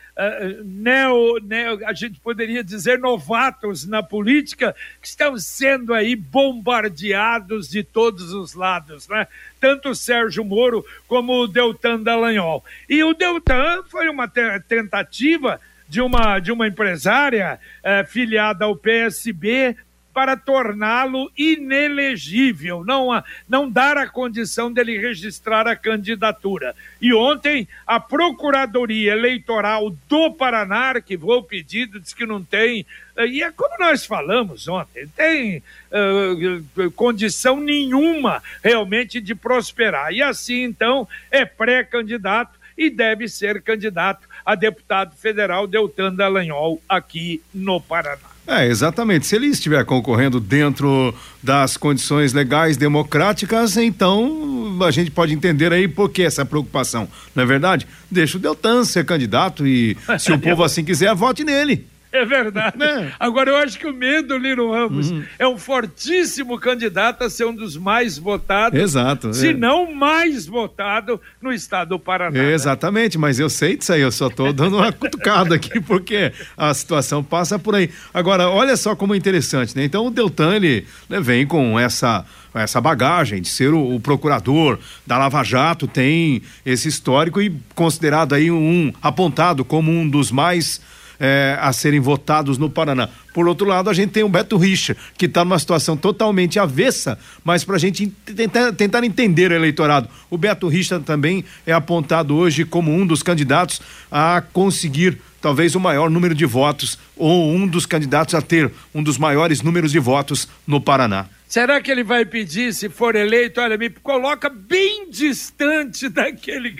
neo, 0.64 1.38
neo, 1.42 1.86
a 1.86 1.92
gente 1.92 2.20
poderia 2.20 2.62
dizer 2.62 2.98
novatos 2.98 3.86
na 3.86 4.02
política, 4.02 4.74
que 5.00 5.06
estão 5.06 5.38
sendo 5.38 5.94
aí 5.94 6.14
bombardeados 6.14 7.68
de 7.68 7.82
todos 7.82 8.32
os 8.32 8.54
lados, 8.54 9.08
né? 9.08 9.26
Tanto 9.60 9.90
o 9.90 9.94
Sérgio 9.94 10.44
Moro 10.44 10.84
como 11.06 11.32
o 11.32 11.46
Deltan 11.46 12.02
Dallagnol. 12.02 12.64
E 12.88 13.02
o 13.02 13.14
Deltan 13.14 13.82
foi 13.88 14.08
uma 14.08 14.28
tentativa 14.28 15.60
de 15.88 16.00
uma, 16.00 16.38
de 16.38 16.52
uma 16.52 16.68
empresária 16.68 17.58
eh, 17.82 18.04
filiada 18.04 18.64
ao 18.64 18.76
PSB 18.76 19.76
para 20.12 20.36
torná-lo 20.36 21.30
inelegível, 21.36 22.84
não, 22.84 23.22
não 23.48 23.70
dar 23.70 23.96
a 23.96 24.08
condição 24.08 24.72
dele 24.72 24.98
registrar 24.98 25.66
a 25.66 25.76
candidatura. 25.76 26.74
E 27.00 27.14
ontem, 27.14 27.68
a 27.86 28.00
Procuradoria 28.00 29.12
Eleitoral 29.12 29.94
do 30.08 30.32
Paraná, 30.32 31.00
que 31.00 31.16
vou 31.16 31.42
pedido, 31.42 32.00
diz 32.00 32.12
que 32.12 32.26
não 32.26 32.42
tem, 32.42 32.84
eh, 33.16 33.26
e 33.26 33.42
é 33.42 33.52
como 33.52 33.78
nós 33.78 34.04
falamos 34.04 34.66
ontem, 34.66 35.06
tem 35.16 35.62
uh, 35.90 36.90
condição 36.92 37.60
nenhuma 37.60 38.42
realmente 38.62 39.20
de 39.20 39.34
prosperar. 39.34 40.12
E 40.12 40.22
assim, 40.22 40.62
então, 40.62 41.06
é 41.30 41.44
pré-candidato 41.44 42.58
e 42.76 42.88
deve 42.88 43.28
ser 43.28 43.62
candidato 43.62 44.28
a 44.44 44.54
deputado 44.54 45.14
federal 45.14 45.66
Deltan 45.66 46.14
Dallagnol 46.14 46.80
aqui 46.88 47.42
no 47.52 47.80
Paraná. 47.80 48.29
É, 48.50 48.66
exatamente. 48.66 49.28
Se 49.28 49.36
ele 49.36 49.46
estiver 49.46 49.84
concorrendo 49.84 50.40
dentro 50.40 51.14
das 51.40 51.76
condições 51.76 52.32
legais 52.32 52.76
democráticas, 52.76 53.76
então 53.76 54.76
a 54.84 54.90
gente 54.90 55.08
pode 55.08 55.32
entender 55.32 55.72
aí 55.72 55.86
por 55.86 56.10
que 56.10 56.22
essa 56.22 56.44
preocupação. 56.44 57.08
Não 57.32 57.44
é 57.44 57.46
verdade? 57.46 57.86
Deixa 58.10 58.38
o 58.38 58.40
Deltan 58.40 58.84
ser 58.84 59.06
candidato 59.06 59.64
e, 59.64 59.96
se 60.18 60.32
o 60.32 60.38
povo 60.38 60.64
assim 60.64 60.84
quiser, 60.84 61.14
vote 61.14 61.44
nele. 61.44 61.86
É 62.20 62.24
verdade. 62.24 62.82
É. 62.82 63.12
Agora, 63.18 63.50
eu 63.50 63.56
acho 63.56 63.78
que 63.78 63.86
o 63.86 63.94
medo, 63.94 64.36
Lino 64.36 64.72
Ramos, 64.72 65.10
uhum. 65.10 65.24
é 65.38 65.46
um 65.46 65.56
fortíssimo 65.56 66.58
candidato 66.58 67.22
a 67.22 67.30
ser 67.30 67.44
um 67.46 67.54
dos 67.54 67.76
mais 67.76 68.18
votados. 68.18 68.78
Exato. 68.78 69.32
Se 69.32 69.48
é. 69.48 69.52
não 69.54 69.94
mais 69.94 70.46
votado 70.46 71.20
no 71.40 71.52
estado 71.52 71.90
do 71.90 71.98
Paraná. 71.98 72.42
Né? 72.42 72.52
Exatamente, 72.52 73.16
mas 73.16 73.38
eu 73.38 73.48
sei 73.48 73.76
disso 73.76 73.92
aí, 73.92 74.00
eu 74.00 74.12
só 74.12 74.26
estou 74.26 74.52
dando 74.52 74.76
uma 74.76 74.90
cutucada 74.92 75.54
aqui, 75.54 75.80
porque 75.80 76.32
a 76.56 76.74
situação 76.74 77.22
passa 77.22 77.58
por 77.58 77.74
aí. 77.74 77.90
Agora, 78.12 78.48
olha 78.48 78.76
só 78.76 78.96
como 78.96 79.14
é 79.14 79.16
interessante, 79.16 79.76
né? 79.76 79.84
Então, 79.84 80.06
o 80.06 80.10
Deltan, 80.10 80.56
ele 80.56 80.86
né, 81.08 81.20
vem 81.20 81.46
com 81.46 81.78
essa 81.78 82.24
essa 82.52 82.80
bagagem 82.80 83.40
de 83.40 83.46
ser 83.48 83.72
o, 83.72 83.94
o, 83.94 84.00
procurador 84.00 84.76
da 85.06 85.16
Lava 85.16 85.40
Jato, 85.44 85.86
tem 85.86 86.42
esse 86.66 86.88
histórico 86.88 87.40
e 87.40 87.54
considerado 87.76 88.34
aí 88.34 88.50
um 88.50 88.92
apontado 89.00 89.64
como 89.64 89.88
um 89.88 90.08
dos 90.08 90.32
mais 90.32 90.80
é, 91.20 91.58
a 91.60 91.70
serem 91.72 92.00
votados 92.00 92.56
no 92.56 92.70
Paraná. 92.70 93.08
Por 93.34 93.46
outro 93.46 93.66
lado, 93.66 93.90
a 93.90 93.94
gente 93.94 94.10
tem 94.10 94.24
o 94.24 94.28
Beto 94.28 94.56
Richa, 94.56 94.96
que 95.16 95.26
está 95.26 95.44
numa 95.44 95.58
situação 95.58 95.96
totalmente 95.96 96.58
avessa, 96.58 97.18
mas 97.44 97.62
para 97.62 97.76
a 97.76 97.78
gente 97.78 98.06
tentar, 98.06 98.72
tentar 98.72 99.04
entender 99.04 99.52
o 99.52 99.54
eleitorado. 99.54 100.08
O 100.30 100.38
Beto 100.38 100.66
Richa 100.66 100.98
também 100.98 101.44
é 101.66 101.72
apontado 101.72 102.34
hoje 102.34 102.64
como 102.64 102.90
um 102.90 103.06
dos 103.06 103.22
candidatos 103.22 103.80
a 104.10 104.42
conseguir 104.52 105.18
talvez 105.40 105.74
o 105.74 105.80
maior 105.80 106.10
número 106.10 106.34
de 106.34 106.46
votos 106.46 106.98
ou 107.16 107.52
um 107.54 107.66
dos 107.66 107.86
candidatos 107.86 108.34
a 108.34 108.42
ter 108.42 108.72
um 108.94 109.02
dos 109.02 109.18
maiores 109.18 109.62
números 109.62 109.92
de 109.92 109.98
votos 109.98 110.48
no 110.66 110.80
Paraná. 110.80 111.26
Será 111.50 111.80
que 111.80 111.90
ele 111.90 112.04
vai 112.04 112.24
pedir, 112.24 112.72
se 112.72 112.88
for 112.88 113.16
eleito, 113.16 113.60
olha, 113.60 113.76
me 113.76 113.90
coloca 113.90 114.48
bem 114.48 115.10
distante 115.10 116.06
daquele, 116.08 116.72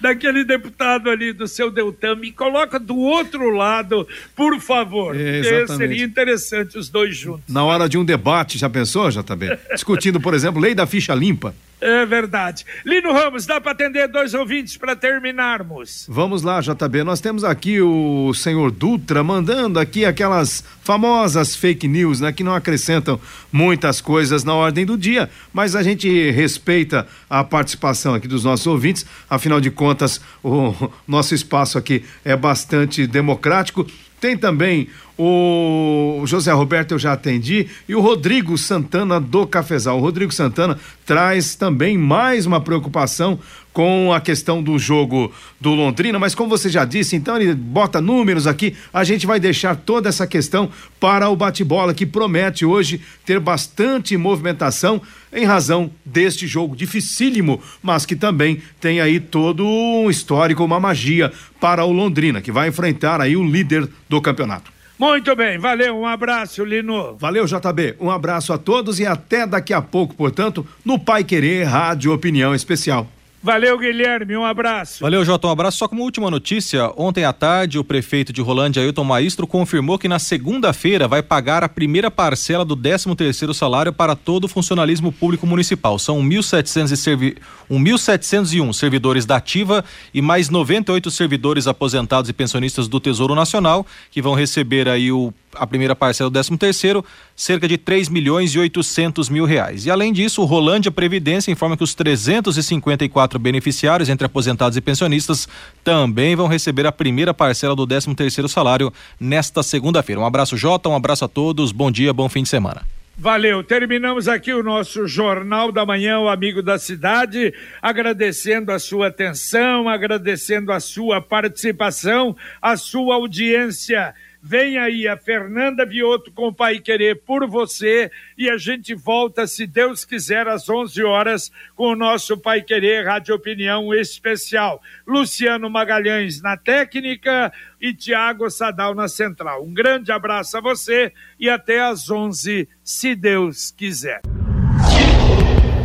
daquele 0.00 0.42
deputado 0.42 1.08
ali 1.08 1.32
do 1.32 1.46
seu 1.46 1.70
Deltan, 1.70 2.16
me 2.16 2.32
coloca 2.32 2.80
do 2.80 2.96
outro 2.96 3.48
lado, 3.50 4.08
por 4.34 4.60
favor. 4.60 5.14
É, 5.14 5.68
seria 5.68 6.04
interessante 6.04 6.76
os 6.76 6.88
dois 6.88 7.16
juntos. 7.16 7.44
Na 7.48 7.62
hora 7.62 7.88
de 7.88 7.96
um 7.96 8.04
debate, 8.04 8.58
já 8.58 8.68
pensou, 8.68 9.08
JB? 9.08 9.56
Discutindo, 9.72 10.20
por 10.20 10.34
exemplo, 10.34 10.60
lei 10.60 10.74
da 10.74 10.84
ficha 10.84 11.14
limpa. 11.14 11.54
É 11.80 12.04
verdade. 12.04 12.66
Lino 12.84 13.12
Ramos, 13.12 13.46
dá 13.46 13.60
para 13.60 13.70
atender 13.72 14.08
dois 14.08 14.34
ouvintes 14.34 14.76
para 14.76 14.96
terminarmos. 14.96 16.06
Vamos 16.08 16.42
lá, 16.42 16.60
JB. 16.60 17.04
Nós 17.04 17.20
temos 17.20 17.44
aqui 17.44 17.80
o 17.80 18.32
senhor 18.34 18.70
Dutra 18.70 19.22
mandando 19.22 19.78
aqui 19.78 20.04
aquelas 20.04 20.64
famosas 20.82 21.54
fake 21.54 21.86
news, 21.86 22.20
né, 22.20 22.32
que 22.32 22.42
não 22.42 22.54
acrescentam 22.54 23.20
muitas 23.52 24.00
coisas 24.00 24.42
na 24.42 24.54
ordem 24.54 24.84
do 24.84 24.98
dia, 24.98 25.30
mas 25.52 25.76
a 25.76 25.82
gente 25.82 26.30
respeita 26.30 27.06
a 27.30 27.44
participação 27.44 28.14
aqui 28.14 28.26
dos 28.26 28.42
nossos 28.42 28.66
ouvintes. 28.66 29.06
Afinal 29.30 29.60
de 29.60 29.70
contas, 29.70 30.20
o 30.42 30.90
nosso 31.06 31.34
espaço 31.34 31.78
aqui 31.78 32.04
é 32.24 32.34
bastante 32.34 33.06
democrático. 33.06 33.86
Tem 34.20 34.36
também 34.36 34.88
o 35.18 36.22
José 36.26 36.52
Roberto, 36.52 36.92
eu 36.92 36.98
já 36.98 37.12
atendi, 37.12 37.66
e 37.88 37.94
o 37.94 38.00
Rodrigo 38.00 38.56
Santana 38.56 39.20
do 39.20 39.46
Cafezal. 39.46 39.98
O 39.98 40.00
Rodrigo 40.00 40.32
Santana 40.32 40.78
traz 41.04 41.56
também 41.56 41.98
mais 41.98 42.46
uma 42.46 42.60
preocupação 42.60 43.38
com 43.78 44.12
a 44.12 44.20
questão 44.20 44.60
do 44.60 44.76
jogo 44.76 45.32
do 45.60 45.72
Londrina, 45.72 46.18
mas 46.18 46.34
como 46.34 46.48
você 46.48 46.68
já 46.68 46.84
disse, 46.84 47.14
então 47.14 47.36
ele 47.36 47.54
bota 47.54 48.00
números 48.00 48.44
aqui, 48.44 48.74
a 48.92 49.04
gente 49.04 49.24
vai 49.24 49.38
deixar 49.38 49.76
toda 49.76 50.08
essa 50.08 50.26
questão 50.26 50.68
para 50.98 51.28
o 51.28 51.36
bate-bola, 51.36 51.94
que 51.94 52.04
promete 52.04 52.64
hoje 52.64 53.00
ter 53.24 53.38
bastante 53.38 54.16
movimentação 54.16 55.00
em 55.32 55.44
razão 55.44 55.92
deste 56.04 56.44
jogo 56.44 56.74
dificílimo, 56.74 57.62
mas 57.80 58.04
que 58.04 58.16
também 58.16 58.60
tem 58.80 59.00
aí 59.00 59.20
todo 59.20 59.64
um 59.64 60.10
histórico, 60.10 60.64
uma 60.64 60.80
magia 60.80 61.32
para 61.60 61.84
o 61.84 61.92
Londrina, 61.92 62.40
que 62.40 62.50
vai 62.50 62.66
enfrentar 62.66 63.20
aí 63.20 63.36
o 63.36 63.48
líder 63.48 63.88
do 64.08 64.20
campeonato. 64.20 64.72
Muito 64.98 65.36
bem, 65.36 65.56
valeu, 65.56 65.96
um 65.96 66.04
abraço, 66.04 66.64
Lino. 66.64 67.16
Valeu, 67.16 67.46
JB. 67.46 67.94
Um 68.00 68.10
abraço 68.10 68.52
a 68.52 68.58
todos 68.58 68.98
e 68.98 69.06
até 69.06 69.46
daqui 69.46 69.72
a 69.72 69.80
pouco, 69.80 70.16
portanto, 70.16 70.66
no 70.84 70.98
Pai 70.98 71.22
Querer 71.22 71.62
Rádio 71.62 72.12
Opinião 72.12 72.52
Especial. 72.52 73.08
Valeu, 73.40 73.78
Guilherme, 73.78 74.36
um 74.36 74.44
abraço. 74.44 75.00
Valeu, 75.00 75.24
Jota, 75.24 75.46
um 75.46 75.50
abraço. 75.50 75.78
Só 75.78 75.86
como 75.86 76.02
última 76.02 76.28
notícia, 76.28 76.92
ontem 76.96 77.24
à 77.24 77.32
tarde 77.32 77.78
o 77.78 77.84
prefeito 77.84 78.32
de 78.32 78.40
Rolândia, 78.40 78.82
Ailton 78.82 79.04
Maestro, 79.04 79.46
confirmou 79.46 79.96
que 79.96 80.08
na 80.08 80.18
segunda-feira 80.18 81.06
vai 81.06 81.22
pagar 81.22 81.62
a 81.62 81.68
primeira 81.68 82.10
parcela 82.10 82.64
do 82.64 82.74
13 82.74 83.14
terceiro 83.14 83.54
salário 83.54 83.92
para 83.92 84.16
todo 84.16 84.44
o 84.44 84.48
funcionalismo 84.48 85.12
público 85.12 85.46
municipal. 85.46 85.98
São 85.98 86.20
1.700 86.22 86.96
servi... 86.96 87.36
1.701 87.70 88.72
servidores 88.72 89.26
da 89.26 89.36
ativa 89.36 89.84
e 90.12 90.22
mais 90.22 90.48
98 90.48 91.10
servidores 91.10 91.66
aposentados 91.66 92.30
e 92.30 92.32
pensionistas 92.32 92.88
do 92.88 92.98
Tesouro 92.98 93.34
Nacional 93.34 93.86
que 94.10 94.22
vão 94.22 94.34
receber 94.34 94.88
aí 94.88 95.12
o 95.12 95.32
a 95.54 95.66
primeira 95.66 95.94
parcela 95.94 96.30
do 96.30 96.34
13 96.34 96.56
terceiro, 96.56 97.04
cerca 97.34 97.66
de 97.66 97.78
3 97.78 98.08
milhões 98.08 98.54
e 98.54 98.58
800 98.58 99.28
mil 99.28 99.44
reais. 99.44 99.86
E 99.86 99.90
além 99.90 100.12
disso, 100.12 100.42
o 100.42 100.44
Rolândia 100.44 100.90
Previdência 100.90 101.50
informa 101.50 101.76
que 101.76 101.84
os 101.84 101.94
354 101.94 103.38
beneficiários, 103.38 104.08
entre 104.08 104.26
aposentados 104.26 104.76
e 104.76 104.80
pensionistas, 104.80 105.48
também 105.82 106.36
vão 106.36 106.46
receber 106.46 106.86
a 106.86 106.92
primeira 106.92 107.32
parcela 107.32 107.74
do 107.74 107.86
13 107.86 108.14
terceiro 108.14 108.48
salário 108.48 108.92
nesta 109.20 109.62
segunda-feira. 109.62 110.20
Um 110.20 110.26
abraço, 110.26 110.56
Jota, 110.56 110.88
um 110.88 110.96
abraço 110.96 111.24
a 111.24 111.28
todos, 111.28 111.72
bom 111.72 111.90
dia, 111.90 112.12
bom 112.12 112.28
fim 112.28 112.42
de 112.42 112.48
semana. 112.48 112.82
Valeu, 113.20 113.64
terminamos 113.64 114.28
aqui 114.28 114.52
o 114.52 114.62
nosso 114.62 115.08
Jornal 115.08 115.72
da 115.72 115.84
Manhã, 115.84 116.20
o 116.20 116.28
Amigo 116.28 116.62
da 116.62 116.78
Cidade, 116.78 117.52
agradecendo 117.82 118.70
a 118.70 118.78
sua 118.78 119.08
atenção, 119.08 119.88
agradecendo 119.88 120.70
a 120.70 120.78
sua 120.78 121.20
participação, 121.20 122.36
a 122.62 122.76
sua 122.76 123.16
audiência. 123.16 124.14
Vem 124.40 124.78
aí 124.78 125.08
a 125.08 125.16
Fernanda 125.16 125.84
Vioto 125.84 126.30
com 126.30 126.48
o 126.48 126.52
Pai 126.52 126.78
Querer 126.78 127.22
por 127.22 127.46
você 127.46 128.10
e 128.36 128.48
a 128.48 128.56
gente 128.56 128.94
volta, 128.94 129.46
se 129.46 129.66
Deus 129.66 130.04
quiser, 130.04 130.46
às 130.46 130.68
11 130.68 131.02
horas 131.02 131.50
com 131.74 131.88
o 131.88 131.96
nosso 131.96 132.38
Pai 132.38 132.62
Querer 132.62 133.04
Rádio 133.04 133.34
Opinião 133.34 133.92
Especial. 133.92 134.80
Luciano 135.06 135.68
Magalhães 135.68 136.40
na 136.40 136.56
técnica 136.56 137.52
e 137.80 137.92
Tiago 137.92 138.48
Sadal 138.48 138.94
na 138.94 139.08
central. 139.08 139.64
Um 139.64 139.74
grande 139.74 140.12
abraço 140.12 140.56
a 140.56 140.60
você 140.60 141.12
e 141.38 141.50
até 141.50 141.80
às 141.80 142.08
11, 142.08 142.68
se 142.82 143.14
Deus 143.16 143.72
quiser. 143.72 144.20